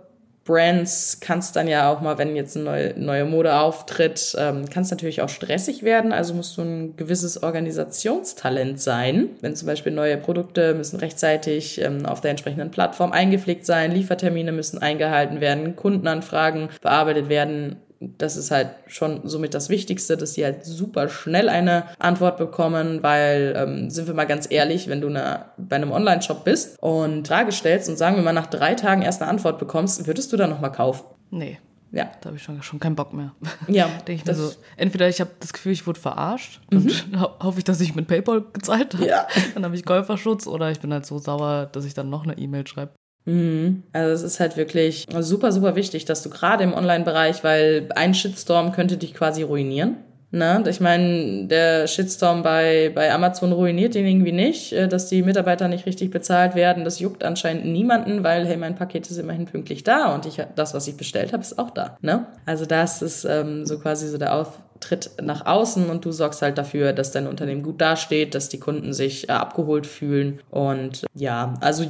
Brands 0.48 1.20
kann 1.20 1.44
dann 1.54 1.68
ja 1.68 1.92
auch 1.92 2.00
mal, 2.00 2.18
wenn 2.18 2.36
jetzt 2.36 2.56
eine 2.56 2.66
neue, 2.66 2.94
neue 2.98 3.26
Mode 3.26 3.60
auftritt, 3.60 4.34
ähm, 4.40 4.68
kann 4.70 4.84
es 4.84 4.92
natürlich 4.92 5.22
auch 5.22 5.30
stressig 5.30 5.84
werden. 5.84 6.14
Also 6.14 6.34
musst 6.34 6.58
du 6.58 6.62
ein 6.62 6.96
gewisses 6.96 7.44
Organisationstalent 7.44 8.80
sein. 8.80 9.32
Wenn 9.42 9.56
zum 9.56 9.68
Beispiel 9.68 9.92
neue 9.92 10.18
Produkte 10.18 10.74
müssen 10.74 11.00
rechtzeitig 11.00 11.82
ähm, 11.82 12.06
auf 12.06 12.22
der 12.22 12.32
entsprechenden 12.32 12.72
Plattform 12.72 13.12
eingepflegt 13.12 13.66
sein, 13.66 13.92
Liefertermine 13.92 14.54
müssen 14.54 14.82
eingehalten 14.82 15.42
werden, 15.42 15.76
Kundenanfragen 15.76 16.70
bearbeitet 16.82 17.28
werden 17.28 17.76
das 18.00 18.38
ist 18.38 18.52
halt 18.52 18.70
schon 18.88 19.22
somit 19.28 19.54
das 19.54 19.70
Wichtigste, 19.70 20.18
dass 20.18 20.34
sie 20.34 20.44
halt 20.44 20.64
super 20.64 21.10
schnell 21.10 21.50
eine 21.50 21.86
Antwort 22.00 22.38
bekommen, 22.38 23.02
weil, 23.02 23.54
ähm, 23.58 23.90
sind 23.90 24.08
wir 24.08 24.14
mal 24.14 24.26
ganz 24.26 24.48
ehrlich, 24.50 24.88
wenn 24.88 25.02
du 25.02 25.08
eine, 25.08 25.46
bei 25.58 25.76
einem 25.76 25.92
Online-Shop 25.92 26.44
bist 26.44 26.78
und 26.82 27.28
Frage 27.28 27.52
stellst 27.52 27.90
und 27.90 27.98
sagen 27.98 28.16
wir 28.16 28.24
mal 28.24 28.34
nach 28.34 28.48
drei 28.48 28.76
Tagen 28.76 29.02
erst 29.02 29.22
eine 29.22 29.32
Antwort 29.32 29.60
bekommst, 29.60 30.06
würdest 30.06 30.32
du 30.32 30.38
dann 30.38 30.50
nochmal 30.50 30.72
kaufen? 30.72 31.06
Nee. 31.32 31.60
Ja. 31.92 32.12
Da 32.22 32.28
habe 32.28 32.38
ich 32.38 32.44
schon, 32.44 32.62
schon 32.62 32.80
keinen 32.80 32.96
Bock 32.96 33.14
mehr. 33.14 33.34
Ja. 33.68 33.88
Denke 34.08 34.22
ich 34.22 34.26
mir 34.26 34.36
so, 34.36 34.52
entweder 34.76 35.08
ich 35.08 35.20
habe 35.22 35.32
das 35.40 35.54
Gefühl, 35.54 35.72
ich 35.72 35.88
wurde 35.88 36.00
verarscht 36.00 36.62
mhm. 36.72 36.78
und 36.78 37.06
ho 37.22 37.30
hoffe 37.42 37.60
ich, 37.60 37.64
dass 37.64 37.82
ich 37.82 37.96
mit 37.96 38.08
PayPal 38.08 38.44
gezahlt 38.54 38.94
habe. 38.94 39.08
Ja. 39.08 39.28
Dann 39.54 39.64
habe 39.66 39.76
ich 39.76 39.86
Käuferschutz 39.86 40.48
oder 40.48 40.70
ich 40.72 40.80
bin 40.80 40.94
halt 40.94 41.06
so 41.06 41.18
sauer, 41.18 41.68
dass 41.72 41.86
ich 41.86 41.94
dann 41.94 42.10
noch 42.10 42.24
eine 42.24 42.38
E-Mail 42.38 42.68
schreibe. 42.68 42.92
Mhm. 43.28 43.84
Also 43.94 44.14
es 44.14 44.24
ist 44.24 44.40
halt 44.40 44.58
wirklich 44.58 45.06
super, 45.20 45.52
super 45.52 45.76
wichtig, 45.76 46.06
dass 46.06 46.24
du 46.24 46.30
gerade 46.30 46.64
im 46.64 46.74
Online-Bereich, 46.74 47.44
weil 47.44 47.90
ein 47.96 48.14
Shitstorm 48.14 48.72
könnte 48.72 48.98
dich 48.98 49.14
quasi 49.14 49.44
ruinieren. 49.44 49.98
Ne? 50.32 50.62
Ich 50.68 50.82
meine, 50.82 51.48
der 51.48 51.88
Shitstorm 51.88 52.44
bei, 52.44 52.92
bei 52.94 53.14
Amazon 53.14 53.54
ruiniert 53.54 53.96
den 53.96 54.06
irgendwie 54.06 54.34
nicht, 54.34 54.74
äh, 54.74 54.88
dass 54.90 55.08
die 55.08 55.24
Mitarbeiter 55.24 55.70
nicht 55.70 55.86
richtig 55.86 56.12
bezahlt 56.12 56.54
werden. 56.54 56.84
Das 56.84 57.00
juckt 57.00 57.24
anscheinend 57.24 57.66
niemanden, 57.66 58.24
weil, 58.24 58.46
hey, 58.46 58.58
mein 58.58 58.76
Paket 58.76 59.10
ist 59.10 59.18
immerhin 59.18 59.46
pünktlich 59.46 59.84
da 59.84 60.14
und 60.14 60.26
ich, 60.26 60.42
das, 60.56 60.74
was 60.74 60.88
ich 60.88 60.98
bestellt 60.98 61.32
habe, 61.32 61.44
ist 61.44 61.58
auch 61.58 61.70
da. 61.70 61.98
Ne? 62.02 62.28
Also 62.46 62.66
das 62.66 63.02
ist 63.02 63.24
ähm, 63.24 63.66
so 63.66 63.80
quasi 63.80 64.10
so 64.10 64.18
der 64.18 64.36
Auftritt 64.36 65.12
nach 65.22 65.46
außen 65.46 65.90
und 65.90 66.04
du 66.04 66.12
sorgst 66.12 66.42
halt 66.42 66.58
dafür, 66.58 66.92
dass 66.92 67.12
dein 67.12 67.28
Unternehmen 67.28 67.64
gut 67.64 67.80
dasteht, 67.80 68.36
dass 68.36 68.50
die 68.50 68.60
Kunden 68.60 68.92
sich 68.92 69.30
äh, 69.30 69.32
abgeholt 69.32 69.88
fühlen. 69.88 70.42
Und 70.50 71.06
ja, 71.14 71.54
also 71.62 71.86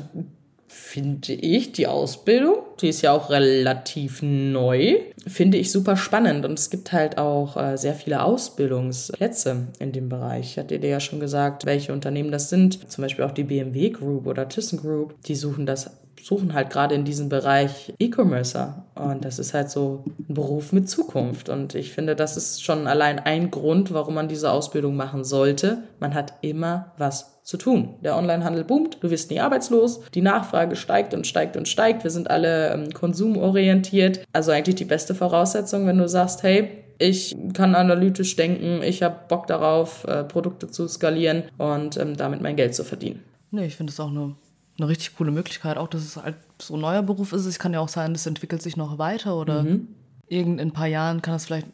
finde 0.67 1.33
ich 1.33 1.71
die 1.71 1.87
Ausbildung, 1.87 2.57
die 2.81 2.89
ist 2.89 3.01
ja 3.01 3.11
auch 3.11 3.29
relativ 3.29 4.21
neu, 4.21 4.97
finde 5.25 5.57
ich 5.57 5.71
super 5.71 5.97
spannend. 5.97 6.45
Und 6.45 6.59
es 6.59 6.69
gibt 6.69 6.91
halt 6.91 7.17
auch 7.17 7.57
äh, 7.57 7.77
sehr 7.77 7.93
viele 7.93 8.23
Ausbildungsplätze 8.23 9.67
in 9.79 9.91
dem 9.91 10.09
Bereich. 10.09 10.51
Ich 10.51 10.57
hatte 10.57 10.79
dir 10.79 10.89
ja 10.89 10.99
schon 10.99 11.19
gesagt, 11.19 11.65
welche 11.65 11.93
Unternehmen 11.93 12.31
das 12.31 12.49
sind. 12.49 12.91
Zum 12.91 13.01
Beispiel 13.01 13.25
auch 13.25 13.31
die 13.31 13.43
BMW 13.43 13.89
Group 13.89 14.27
oder 14.27 14.47
ThyssenKrupp. 14.47 15.15
Die 15.23 15.35
suchen 15.35 15.65
das 15.65 15.89
suchen 16.27 16.53
halt 16.53 16.69
gerade 16.69 16.93
in 16.93 17.05
diesem 17.05 17.29
Bereich 17.29 17.93
E-Commercer. 17.99 18.83
Und 18.95 19.23
das 19.23 19.39
ist 19.39 19.53
halt 19.53 19.69
so 19.69 20.03
ein 20.29 20.33
Beruf 20.33 20.73
mit 20.73 20.89
Zukunft. 20.89 21.47
Und 21.47 21.73
ich 21.73 21.93
finde, 21.93 22.17
das 22.17 22.35
ist 22.35 22.63
schon 22.63 22.85
allein 22.85 23.19
ein 23.19 23.49
Grund, 23.49 23.93
warum 23.93 24.15
man 24.15 24.27
diese 24.27 24.51
Ausbildung 24.51 24.97
machen 24.97 25.23
sollte. 25.23 25.83
Man 26.01 26.13
hat 26.13 26.33
immer 26.41 26.91
was 26.97 27.41
zu 27.43 27.55
tun. 27.55 27.95
Der 28.03 28.17
Onlinehandel 28.17 28.65
boomt, 28.65 28.97
du 29.01 29.09
wirst 29.09 29.31
nie 29.31 29.39
arbeitslos, 29.39 30.01
die 30.13 30.21
Nachfrage 30.21 30.75
steigt 30.75 31.13
und 31.13 31.25
steigt 31.25 31.55
und 31.55 31.69
steigt. 31.69 32.03
Wir 32.03 32.11
sind 32.11 32.29
alle 32.29 32.73
ähm, 32.73 32.91
konsumorientiert. 32.91 34.25
Also 34.33 34.51
eigentlich 34.51 34.75
die 34.75 34.83
beste 34.83 35.15
Voraussetzung, 35.15 35.87
wenn 35.87 35.97
du 35.97 36.09
sagst, 36.09 36.43
hey, 36.43 36.83
ich 36.99 37.37
kann 37.53 37.73
analytisch 37.73 38.35
denken, 38.35 38.81
ich 38.83 39.01
habe 39.01 39.15
Bock 39.29 39.47
darauf, 39.47 40.03
äh, 40.03 40.25
Produkte 40.25 40.67
zu 40.67 40.89
skalieren 40.89 41.43
und 41.57 41.95
ähm, 41.95 42.17
damit 42.17 42.41
mein 42.41 42.57
Geld 42.57 42.75
zu 42.75 42.83
verdienen. 42.83 43.23
Nee, 43.51 43.67
ich 43.67 43.77
finde 43.77 43.91
es 43.91 43.99
auch 44.01 44.09
eine, 44.09 44.35
eine 44.77 44.87
richtig 44.87 45.15
coole 45.15 45.31
Möglichkeit, 45.31 45.77
auch 45.77 45.87
dass 45.87 46.03
es 46.03 46.17
halt 46.17 46.35
so 46.61 46.75
ein 46.75 46.81
neuer 46.81 47.01
Beruf 47.01 47.33
ist. 47.33 47.45
Es 47.45 47.59
kann 47.59 47.73
ja 47.73 47.79
auch 47.79 47.89
sein, 47.89 48.13
es 48.13 48.25
entwickelt 48.25 48.61
sich 48.61 48.77
noch 48.77 48.97
weiter 48.97 49.35
oder 49.35 49.63
mhm. 49.63 49.87
irgend 50.27 50.59
in 50.59 50.69
ein 50.69 50.73
paar 50.73 50.87
Jahren 50.87 51.21
kann 51.21 51.35
es 51.35 51.45
vielleicht 51.45 51.67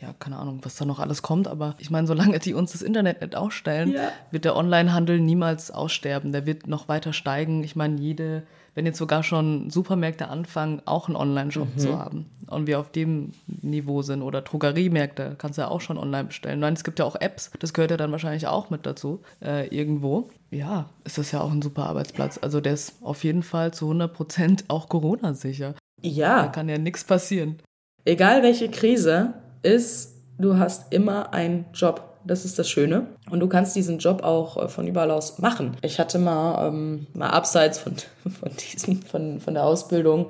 ja, 0.00 0.14
keine 0.18 0.36
Ahnung, 0.38 0.60
was 0.62 0.76
da 0.76 0.84
noch 0.84 0.98
alles 0.98 1.20
kommt, 1.20 1.46
aber 1.46 1.74
ich 1.78 1.90
meine, 1.90 2.06
solange 2.06 2.38
die 2.38 2.54
uns 2.54 2.72
das 2.72 2.80
Internet 2.80 3.20
nicht 3.20 3.34
ausstellen, 3.34 3.92
ja. 3.92 4.12
wird 4.30 4.44
der 4.44 4.56
Onlinehandel 4.56 5.20
niemals 5.20 5.70
aussterben. 5.70 6.32
Der 6.32 6.46
wird 6.46 6.66
noch 6.66 6.88
weiter 6.88 7.12
steigen. 7.12 7.62
Ich 7.64 7.76
meine, 7.76 8.00
jede 8.00 8.44
wenn 8.74 8.86
jetzt 8.86 8.98
sogar 8.98 9.22
schon 9.22 9.70
Supermärkte 9.70 10.28
anfangen, 10.28 10.82
auch 10.84 11.08
einen 11.08 11.16
Online-Shop 11.16 11.68
mhm. 11.74 11.78
zu 11.78 11.98
haben 11.98 12.26
und 12.46 12.66
wir 12.66 12.78
auf 12.78 12.90
dem 12.90 13.32
Niveau 13.46 14.02
sind 14.02 14.22
oder 14.22 14.42
Drogeriemärkte, 14.42 15.34
kannst 15.38 15.58
du 15.58 15.62
ja 15.62 15.68
auch 15.68 15.80
schon 15.80 15.98
online 15.98 16.24
bestellen. 16.24 16.60
Nein, 16.60 16.74
es 16.74 16.84
gibt 16.84 16.98
ja 16.98 17.04
auch 17.04 17.16
Apps, 17.16 17.50
das 17.58 17.72
gehört 17.72 17.90
ja 17.90 17.96
dann 17.96 18.12
wahrscheinlich 18.12 18.46
auch 18.46 18.70
mit 18.70 18.86
dazu, 18.86 19.20
äh, 19.44 19.66
irgendwo. 19.68 20.30
Ja, 20.50 20.88
ist 21.04 21.18
das 21.18 21.32
ja 21.32 21.40
auch 21.40 21.52
ein 21.52 21.62
super 21.62 21.86
Arbeitsplatz. 21.86 22.38
Also 22.40 22.60
der 22.60 22.74
ist 22.74 22.94
auf 23.02 23.24
jeden 23.24 23.42
Fall 23.42 23.72
zu 23.72 23.86
100 23.86 24.12
Prozent 24.12 24.64
auch 24.68 24.88
Corona-sicher. 24.88 25.74
Ja. 26.02 26.42
Da 26.42 26.48
kann 26.48 26.68
ja 26.68 26.78
nichts 26.78 27.04
passieren. 27.04 27.58
Egal 28.04 28.42
welche 28.42 28.70
Krise 28.70 29.34
ist, 29.62 30.16
du 30.38 30.58
hast 30.58 30.92
immer 30.92 31.32
einen 31.32 31.66
Job. 31.74 32.09
Das 32.24 32.44
ist 32.44 32.58
das 32.58 32.68
Schöne. 32.68 33.06
Und 33.30 33.40
du 33.40 33.48
kannst 33.48 33.74
diesen 33.76 33.98
Job 33.98 34.22
auch 34.22 34.56
äh, 34.56 34.68
von 34.68 34.86
überall 34.86 35.10
aus 35.10 35.38
machen. 35.38 35.76
Ich 35.82 35.98
hatte 35.98 36.18
mal, 36.18 36.68
ähm, 36.68 37.06
mal 37.14 37.30
abseits 37.30 37.78
von, 37.78 37.94
von, 38.22 38.50
diesem, 38.56 39.02
von, 39.02 39.40
von 39.40 39.54
der 39.54 39.64
Ausbildung, 39.64 40.26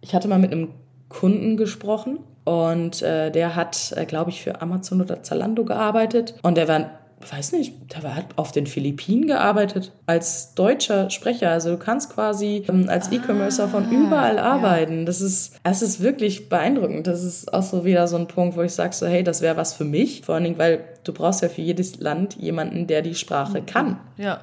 ich 0.00 0.14
hatte 0.14 0.28
mal 0.28 0.38
mit 0.38 0.52
einem 0.52 0.70
Kunden 1.08 1.56
gesprochen 1.56 2.20
und 2.44 3.02
äh, 3.02 3.30
der 3.30 3.54
hat, 3.56 3.92
äh, 3.96 4.06
glaube 4.06 4.30
ich, 4.30 4.42
für 4.42 4.62
Amazon 4.62 5.00
oder 5.00 5.22
Zalando 5.22 5.64
gearbeitet. 5.64 6.34
Und 6.42 6.56
der 6.56 6.68
war 6.68 6.99
weiß 7.20 7.52
nicht, 7.52 7.74
der 7.92 8.14
hat 8.14 8.26
auf 8.36 8.50
den 8.50 8.66
Philippinen 8.66 9.26
gearbeitet 9.26 9.92
als 10.06 10.54
deutscher 10.54 11.10
Sprecher. 11.10 11.50
Also 11.50 11.70
du 11.70 11.76
kannst 11.76 12.14
quasi 12.14 12.64
ähm, 12.68 12.88
als 12.88 13.08
ah, 13.08 13.12
E-Commercer 13.12 13.68
von 13.68 13.90
überall 13.90 14.38
arbeiten. 14.38 15.00
Ja. 15.00 15.04
Das 15.04 15.20
ist, 15.20 15.60
das 15.62 15.82
ist 15.82 16.00
wirklich 16.00 16.48
beeindruckend. 16.48 17.06
Das 17.06 17.22
ist 17.22 17.52
auch 17.52 17.62
so 17.62 17.84
wieder 17.84 18.08
so 18.08 18.16
ein 18.16 18.26
Punkt, 18.26 18.56
wo 18.56 18.62
ich 18.62 18.72
sage 18.72 18.94
so, 18.94 19.06
hey, 19.06 19.22
das 19.22 19.42
wäre 19.42 19.56
was 19.56 19.74
für 19.74 19.84
mich. 19.84 20.22
Vor 20.24 20.34
allen 20.34 20.44
Dingen, 20.44 20.58
weil 20.58 20.84
du 21.04 21.12
brauchst 21.12 21.42
ja 21.42 21.48
für 21.48 21.62
jedes 21.62 22.00
Land 22.00 22.36
jemanden, 22.36 22.86
der 22.86 23.02
die 23.02 23.14
Sprache 23.14 23.60
kann. 23.62 23.98
Ja. 24.16 24.40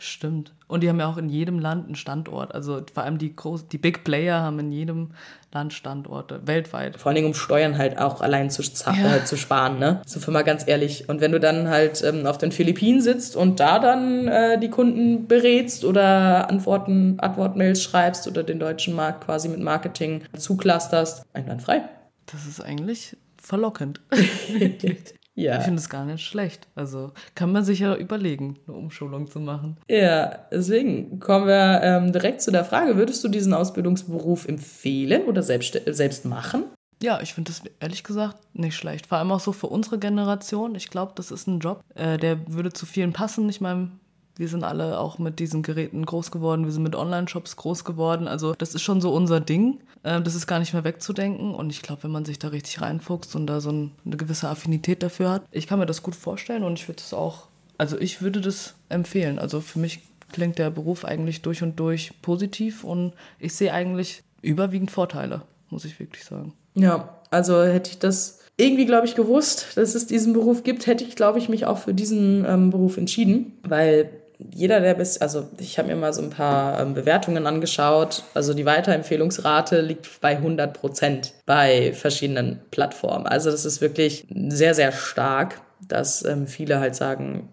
Stimmt. 0.00 0.54
Und 0.68 0.84
die 0.84 0.88
haben 0.88 1.00
ja 1.00 1.10
auch 1.10 1.16
in 1.16 1.28
jedem 1.28 1.58
Land 1.58 1.86
einen 1.86 1.96
Standort. 1.96 2.54
Also 2.54 2.80
vor 2.94 3.02
allem 3.02 3.18
die, 3.18 3.34
groß, 3.34 3.66
die 3.66 3.78
Big 3.78 4.04
Player 4.04 4.40
haben 4.40 4.60
in 4.60 4.70
jedem 4.70 5.10
Land 5.52 5.72
Standorte, 5.72 6.46
weltweit. 6.46 7.00
Vor 7.00 7.10
allen 7.10 7.16
Dingen, 7.16 7.26
um 7.26 7.34
Steuern 7.34 7.76
halt 7.78 7.98
auch 7.98 8.20
allein 8.20 8.48
zu, 8.48 8.62
ja. 8.62 9.16
äh, 9.16 9.24
zu 9.24 9.36
sparen, 9.36 9.80
ne? 9.80 10.00
So 10.06 10.20
für 10.20 10.30
mal 10.30 10.44
ganz 10.44 10.68
ehrlich. 10.68 11.08
Und 11.08 11.20
wenn 11.20 11.32
du 11.32 11.40
dann 11.40 11.68
halt 11.68 12.04
ähm, 12.04 12.26
auf 12.26 12.38
den 12.38 12.52
Philippinen 12.52 13.00
sitzt 13.00 13.34
und 13.34 13.58
da 13.58 13.80
dann 13.80 14.28
äh, 14.28 14.60
die 14.60 14.70
Kunden 14.70 15.26
berätst 15.26 15.84
oder 15.84 16.48
Antworten, 16.48 17.18
Antwortmails 17.18 17.82
schreibst 17.82 18.28
oder 18.28 18.44
den 18.44 18.60
deutschen 18.60 18.94
Markt 18.94 19.24
quasi 19.24 19.48
mit 19.48 19.58
Marketing 19.58 20.22
zuklusterst, 20.36 21.24
einwandfrei. 21.32 21.82
Das 22.26 22.46
ist 22.46 22.60
eigentlich 22.60 23.16
verlockend. 23.36 24.00
Ja. 25.38 25.58
Ich 25.58 25.64
finde 25.64 25.78
es 25.78 25.88
gar 25.88 26.04
nicht 26.04 26.24
schlecht. 26.24 26.66
Also 26.74 27.12
kann 27.36 27.52
man 27.52 27.64
sich 27.64 27.78
ja 27.78 27.94
überlegen, 27.94 28.56
eine 28.66 28.76
Umschulung 28.76 29.30
zu 29.30 29.38
machen. 29.38 29.76
Ja, 29.88 30.46
deswegen 30.50 31.20
kommen 31.20 31.46
wir 31.46 31.80
ähm, 31.84 32.12
direkt 32.12 32.42
zu 32.42 32.50
der 32.50 32.64
Frage, 32.64 32.96
würdest 32.96 33.22
du 33.22 33.28
diesen 33.28 33.54
Ausbildungsberuf 33.54 34.48
empfehlen 34.48 35.26
oder 35.26 35.44
selbst, 35.44 35.80
selbst 35.86 36.24
machen? 36.24 36.64
Ja, 37.00 37.20
ich 37.20 37.34
finde 37.34 37.52
das 37.52 37.62
ehrlich 37.78 38.02
gesagt 38.02 38.36
nicht 38.52 38.74
schlecht. 38.74 39.06
Vor 39.06 39.18
allem 39.18 39.30
auch 39.30 39.38
so 39.38 39.52
für 39.52 39.68
unsere 39.68 40.00
Generation. 40.00 40.74
Ich 40.74 40.90
glaube, 40.90 41.12
das 41.14 41.30
ist 41.30 41.46
ein 41.46 41.60
Job, 41.60 41.84
äh, 41.94 42.18
der 42.18 42.38
würde 42.52 42.72
zu 42.72 42.84
vielen 42.84 43.12
passen. 43.12 43.48
Ich 43.48 43.60
meine, 43.60 43.92
wir 44.38 44.48
sind 44.48 44.62
alle 44.62 44.98
auch 44.98 45.18
mit 45.18 45.40
diesen 45.40 45.62
Geräten 45.62 46.06
groß 46.06 46.30
geworden, 46.30 46.64
wir 46.64 46.72
sind 46.72 46.84
mit 46.84 46.94
Online-Shops 46.94 47.56
groß 47.56 47.84
geworden. 47.84 48.28
Also 48.28 48.54
das 48.54 48.74
ist 48.74 48.82
schon 48.82 49.00
so 49.00 49.12
unser 49.12 49.40
Ding. 49.40 49.80
Ähm, 50.04 50.22
das 50.22 50.36
ist 50.36 50.46
gar 50.46 50.60
nicht 50.60 50.72
mehr 50.72 50.84
wegzudenken. 50.84 51.54
Und 51.54 51.70
ich 51.70 51.82
glaube, 51.82 52.04
wenn 52.04 52.12
man 52.12 52.24
sich 52.24 52.38
da 52.38 52.48
richtig 52.48 52.80
reinfuchst 52.80 53.34
und 53.34 53.48
da 53.48 53.60
so 53.60 53.70
eine 53.70 53.90
gewisse 54.16 54.48
Affinität 54.48 55.02
dafür 55.02 55.30
hat, 55.30 55.42
ich 55.50 55.66
kann 55.66 55.80
mir 55.80 55.86
das 55.86 56.02
gut 56.02 56.14
vorstellen 56.14 56.62
und 56.62 56.78
ich 56.78 56.88
würde 56.88 57.02
es 57.04 57.12
auch, 57.12 57.48
also 57.78 57.98
ich 57.98 58.22
würde 58.22 58.40
das 58.40 58.74
empfehlen. 58.88 59.40
Also 59.40 59.60
für 59.60 59.80
mich 59.80 60.00
klingt 60.32 60.58
der 60.58 60.70
Beruf 60.70 61.04
eigentlich 61.04 61.42
durch 61.42 61.62
und 61.64 61.78
durch 61.80 62.12
positiv 62.22 62.84
und 62.84 63.14
ich 63.40 63.54
sehe 63.54 63.72
eigentlich 63.72 64.22
überwiegend 64.40 64.92
Vorteile, 64.92 65.42
muss 65.68 65.84
ich 65.84 65.98
wirklich 65.98 66.24
sagen. 66.24 66.52
Ja, 66.74 67.18
also 67.30 67.64
hätte 67.64 67.90
ich 67.90 67.98
das 67.98 68.38
irgendwie, 68.56 68.86
glaube 68.86 69.06
ich, 69.06 69.14
gewusst, 69.14 69.76
dass 69.76 69.94
es 69.94 70.06
diesen 70.06 70.32
Beruf 70.32 70.62
gibt, 70.62 70.86
hätte 70.86 71.04
ich, 71.04 71.16
glaube 71.16 71.38
ich, 71.38 71.48
mich 71.48 71.66
auch 71.66 71.78
für 71.78 71.94
diesen 71.94 72.44
ähm, 72.44 72.70
Beruf 72.70 72.96
entschieden, 72.96 73.58
weil 73.62 74.10
jeder, 74.38 74.80
der 74.80 74.94
bis, 74.94 75.18
also 75.18 75.48
ich 75.58 75.78
habe 75.78 75.88
mir 75.88 75.96
mal 75.96 76.12
so 76.12 76.22
ein 76.22 76.30
paar 76.30 76.80
ähm, 76.80 76.94
Bewertungen 76.94 77.46
angeschaut. 77.46 78.22
Also 78.34 78.54
die 78.54 78.64
Weiterempfehlungsrate 78.64 79.80
liegt 79.80 80.20
bei 80.20 80.36
100 80.36 80.72
Prozent 80.74 81.32
bei 81.44 81.92
verschiedenen 81.92 82.60
Plattformen. 82.70 83.26
Also 83.26 83.50
das 83.50 83.64
ist 83.64 83.80
wirklich 83.80 84.26
sehr, 84.30 84.74
sehr 84.74 84.92
stark, 84.92 85.60
dass 85.86 86.24
ähm, 86.24 86.46
viele 86.46 86.78
halt 86.78 86.94
sagen, 86.94 87.48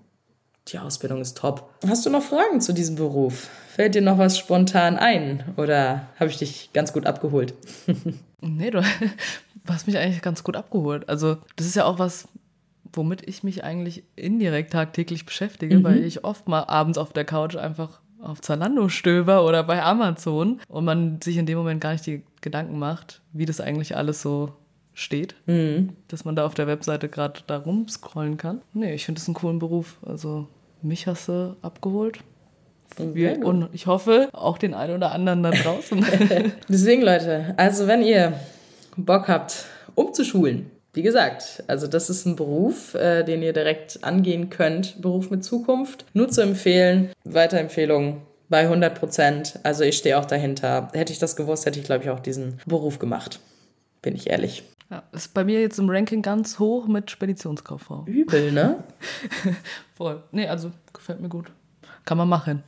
die 0.67 0.79
Ausbildung 0.79 1.21
ist 1.21 1.37
top. 1.37 1.69
Hast 1.87 2.05
du 2.05 2.09
noch 2.09 2.23
Fragen 2.23 2.61
zu 2.61 2.73
diesem 2.73 2.95
Beruf? 2.95 3.49
Fällt 3.69 3.95
dir 3.95 4.01
noch 4.01 4.17
was 4.17 4.37
spontan 4.37 4.97
ein 4.97 5.43
oder 5.57 6.07
habe 6.19 6.29
ich 6.29 6.37
dich 6.37 6.69
ganz 6.73 6.93
gut 6.93 7.05
abgeholt? 7.05 7.53
nee, 8.41 8.69
du 8.71 8.81
hast 9.67 9.87
mich 9.87 9.97
eigentlich 9.97 10.21
ganz 10.21 10.43
gut 10.43 10.55
abgeholt. 10.55 11.09
Also 11.09 11.37
das 11.55 11.67
ist 11.67 11.75
ja 11.75 11.85
auch 11.85 11.99
was, 11.99 12.27
womit 12.97 13.27
ich 13.27 13.43
mich 13.43 13.63
eigentlich 13.63 14.03
indirekt 14.15 14.73
tagtäglich 14.73 15.25
beschäftige, 15.25 15.79
mhm. 15.79 15.83
weil 15.83 16.03
ich 16.03 16.23
oft 16.23 16.47
mal 16.47 16.63
abends 16.63 16.97
auf 16.97 17.13
der 17.13 17.25
Couch 17.25 17.55
einfach 17.55 18.01
auf 18.21 18.41
Zalando 18.41 18.89
stöber 18.89 19.45
oder 19.45 19.63
bei 19.63 19.83
Amazon 19.83 20.59
und 20.67 20.85
man 20.85 21.21
sich 21.21 21.37
in 21.37 21.45
dem 21.45 21.57
Moment 21.57 21.81
gar 21.81 21.91
nicht 21.91 22.05
die 22.05 22.23
Gedanken 22.41 22.79
macht, 22.79 23.21
wie 23.33 23.45
das 23.45 23.61
eigentlich 23.61 23.95
alles 23.95 24.21
so 24.21 24.53
steht, 24.93 25.35
mhm. 25.45 25.89
dass 26.07 26.25
man 26.25 26.35
da 26.35 26.45
auf 26.45 26.53
der 26.53 26.67
Webseite 26.67 27.09
gerade 27.09 27.41
da 27.45 27.57
rumscrollen 27.57 28.37
kann. 28.37 28.61
Nee, 28.73 28.93
ich 28.93 29.05
finde 29.05 29.19
es 29.19 29.27
einen 29.27 29.35
coolen 29.35 29.59
Beruf. 29.59 29.97
Also 30.05 30.47
mich 30.81 31.05
hast 31.07 31.27
du 31.27 31.55
abgeholt. 31.61 32.19
Wir, 32.97 33.45
und 33.45 33.69
ich 33.73 33.87
hoffe, 33.87 34.29
auch 34.31 34.57
den 34.57 34.73
einen 34.73 34.95
oder 34.95 35.11
anderen 35.11 35.43
da 35.43 35.51
draußen. 35.51 36.05
Deswegen, 36.69 37.01
Leute, 37.01 37.53
also 37.57 37.87
wenn 37.87 38.01
ihr 38.01 38.39
Bock 38.95 39.27
habt, 39.27 39.65
umzuschulen, 39.95 40.71
wie 40.95 41.01
gesagt, 41.01 41.63
also 41.67 41.87
das 41.87 42.09
ist 42.09 42.25
ein 42.25 42.35
Beruf, 42.35 42.93
äh, 42.95 43.23
den 43.23 43.43
ihr 43.43 43.53
direkt 43.53 44.03
angehen 44.03 44.49
könnt. 44.49 45.01
Beruf 45.01 45.29
mit 45.29 45.43
Zukunft. 45.43 46.05
Nur 46.13 46.29
zu 46.29 46.41
empfehlen. 46.41 47.11
Weiterempfehlung 47.25 48.21
bei 48.49 48.61
100 48.61 48.97
Prozent. 48.97 49.59
Also 49.63 49.83
ich 49.83 49.97
stehe 49.97 50.17
auch 50.17 50.25
dahinter. 50.25 50.89
Hätte 50.93 51.11
ich 51.11 51.19
das 51.19 51.35
gewusst, 51.35 51.65
hätte 51.65 51.79
ich, 51.79 51.85
glaube 51.85 52.03
ich, 52.03 52.09
auch 52.09 52.19
diesen 52.19 52.59
Beruf 52.65 52.99
gemacht. 52.99 53.39
Bin 54.01 54.15
ich 54.15 54.29
ehrlich. 54.29 54.63
Ja, 54.89 55.03
ist 55.11 55.33
bei 55.33 55.43
mir 55.43 55.61
jetzt 55.61 55.79
im 55.79 55.89
Ranking 55.89 56.21
ganz 56.21 56.59
hoch 56.59 56.87
mit 56.87 57.09
Speditionskauffrau. 57.09 58.05
Übel, 58.05 58.51
ne? 58.51 58.83
Voll. 59.95 60.23
Nee, 60.31 60.47
also 60.47 60.71
gefällt 60.93 61.19
mir 61.19 61.29
gut. 61.29 61.51
Kann 62.05 62.17
man 62.17 62.29
machen. 62.29 62.63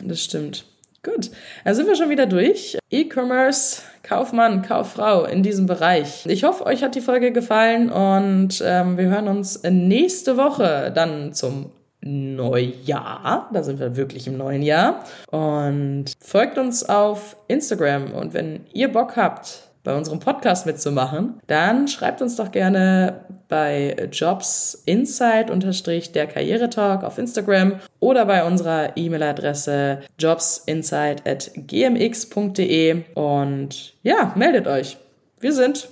das 0.00 0.22
stimmt. 0.22 0.66
Gut, 1.02 1.30
dann 1.64 1.74
sind 1.74 1.86
wir 1.86 1.96
schon 1.96 2.10
wieder 2.10 2.26
durch. 2.26 2.78
E-Commerce, 2.90 3.82
Kaufmann, 4.02 4.60
Kauffrau 4.60 5.24
in 5.24 5.42
diesem 5.42 5.64
Bereich. 5.64 6.26
Ich 6.26 6.44
hoffe, 6.44 6.66
euch 6.66 6.82
hat 6.82 6.94
die 6.94 7.00
Folge 7.00 7.32
gefallen 7.32 7.90
und 7.90 8.62
ähm, 8.62 8.98
wir 8.98 9.06
hören 9.06 9.28
uns 9.28 9.62
nächste 9.62 10.36
Woche 10.36 10.92
dann 10.94 11.32
zum 11.32 11.72
Neujahr. 12.02 13.48
Da 13.52 13.62
sind 13.62 13.80
wir 13.80 13.96
wirklich 13.96 14.26
im 14.26 14.36
neuen 14.36 14.62
Jahr. 14.62 15.04
Und 15.30 16.12
folgt 16.20 16.58
uns 16.58 16.86
auf 16.86 17.36
Instagram 17.48 18.12
und 18.12 18.34
wenn 18.34 18.66
ihr 18.72 18.92
Bock 18.92 19.16
habt, 19.16 19.69
bei 19.82 19.96
unserem 19.96 20.20
Podcast 20.20 20.66
mitzumachen, 20.66 21.40
dann 21.46 21.88
schreibt 21.88 22.22
uns 22.22 22.36
doch 22.36 22.50
gerne 22.50 23.24
bei 23.48 24.08
Jobs 24.12 24.82
Insight 24.86 25.50
unterstrich 25.50 26.12
der 26.12 26.26
Karrieretalk 26.26 27.02
auf 27.02 27.18
Instagram 27.18 27.80
oder 27.98 28.26
bei 28.26 28.44
unserer 28.44 28.96
E-Mail-Adresse 28.96 30.00
jobsinsight 30.18 31.26
at 31.26 31.50
gmx.de 31.54 33.04
und 33.14 33.94
ja, 34.02 34.32
meldet 34.36 34.66
euch. 34.66 34.98
Wir 35.40 35.52
sind 35.52 35.88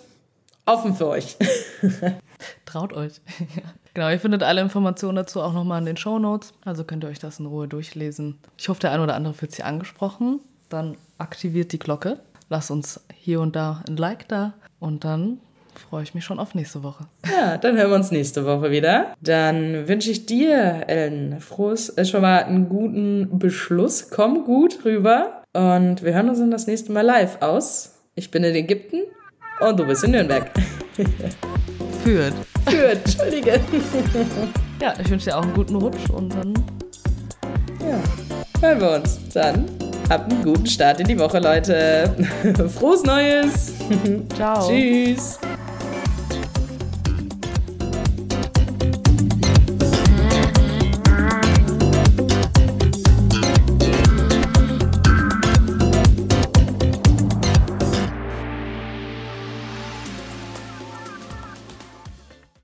offen 0.66 0.94
für 0.94 1.08
euch. 1.08 1.36
Traut 2.66 2.92
euch. 2.92 3.14
genau, 3.94 4.10
ihr 4.10 4.20
findet 4.20 4.42
alle 4.42 4.60
Informationen 4.60 5.16
dazu 5.16 5.40
auch 5.40 5.52
nochmal 5.52 5.80
in 5.80 5.86
den 5.86 5.96
Show 5.96 6.18
Notes. 6.18 6.52
Also 6.64 6.84
könnt 6.84 7.04
ihr 7.04 7.08
euch 7.08 7.18
das 7.18 7.40
in 7.40 7.46
Ruhe 7.46 7.66
durchlesen. 7.66 8.38
Ich 8.56 8.68
hoffe, 8.68 8.80
der 8.80 8.92
ein 8.92 9.00
oder 9.00 9.14
andere 9.14 9.34
fühlt 9.34 9.52
sich 9.52 9.64
angesprochen. 9.64 10.40
Dann 10.68 10.96
aktiviert 11.16 11.72
die 11.72 11.78
Glocke 11.78 12.20
Lass 12.48 12.70
uns 12.70 13.00
hier 13.14 13.40
und 13.40 13.56
da 13.56 13.82
ein 13.86 13.96
Like 13.96 14.26
da 14.28 14.54
und 14.80 15.04
dann 15.04 15.38
freue 15.74 16.02
ich 16.02 16.14
mich 16.14 16.24
schon 16.24 16.38
auf 16.38 16.54
nächste 16.54 16.82
Woche. 16.82 17.04
Ja, 17.30 17.58
dann 17.58 17.76
hören 17.76 17.90
wir 17.90 17.96
uns 17.96 18.10
nächste 18.10 18.46
Woche 18.46 18.70
wieder. 18.70 19.14
Dann 19.20 19.86
wünsche 19.86 20.10
ich 20.10 20.26
dir, 20.26 20.84
Ellen, 20.88 21.40
frohes, 21.40 21.90
äh, 21.90 22.04
schon 22.04 22.22
mal 22.22 22.44
einen 22.44 22.68
guten 22.68 23.38
Beschluss. 23.38 24.10
Komm 24.10 24.44
gut 24.44 24.84
rüber 24.84 25.42
und 25.52 26.02
wir 26.02 26.14
hören 26.14 26.30
uns 26.30 26.38
dann 26.38 26.50
das 26.50 26.66
nächste 26.66 26.90
Mal 26.92 27.02
live 27.02 27.42
aus. 27.42 27.94
Ich 28.14 28.30
bin 28.30 28.44
in 28.44 28.54
Ägypten 28.54 29.02
und 29.60 29.78
du 29.78 29.86
bist 29.86 30.02
in 30.04 30.12
Nürnberg. 30.12 30.50
Führt. 32.02 32.34
Führt, 32.66 33.04
entschuldige. 33.04 33.60
ja, 34.80 34.94
ich 34.98 35.10
wünsche 35.10 35.26
dir 35.26 35.36
auch 35.36 35.42
einen 35.42 35.54
guten 35.54 35.76
Rutsch 35.76 36.10
und 36.10 36.34
dann. 36.34 36.54
Ja, 37.80 38.00
hören 38.60 38.80
wir 38.80 38.90
uns. 38.92 39.20
Dann 39.34 39.66
Habt 40.08 40.32
einen 40.32 40.42
guten 40.42 40.66
Start 40.66 41.00
in 41.00 41.08
die 41.08 41.18
Woche, 41.18 41.38
Leute. 41.38 42.10
Frohes 42.78 43.02
Neues. 43.02 43.74
Ciao. 44.34 44.66
Tschüss. 44.66 45.38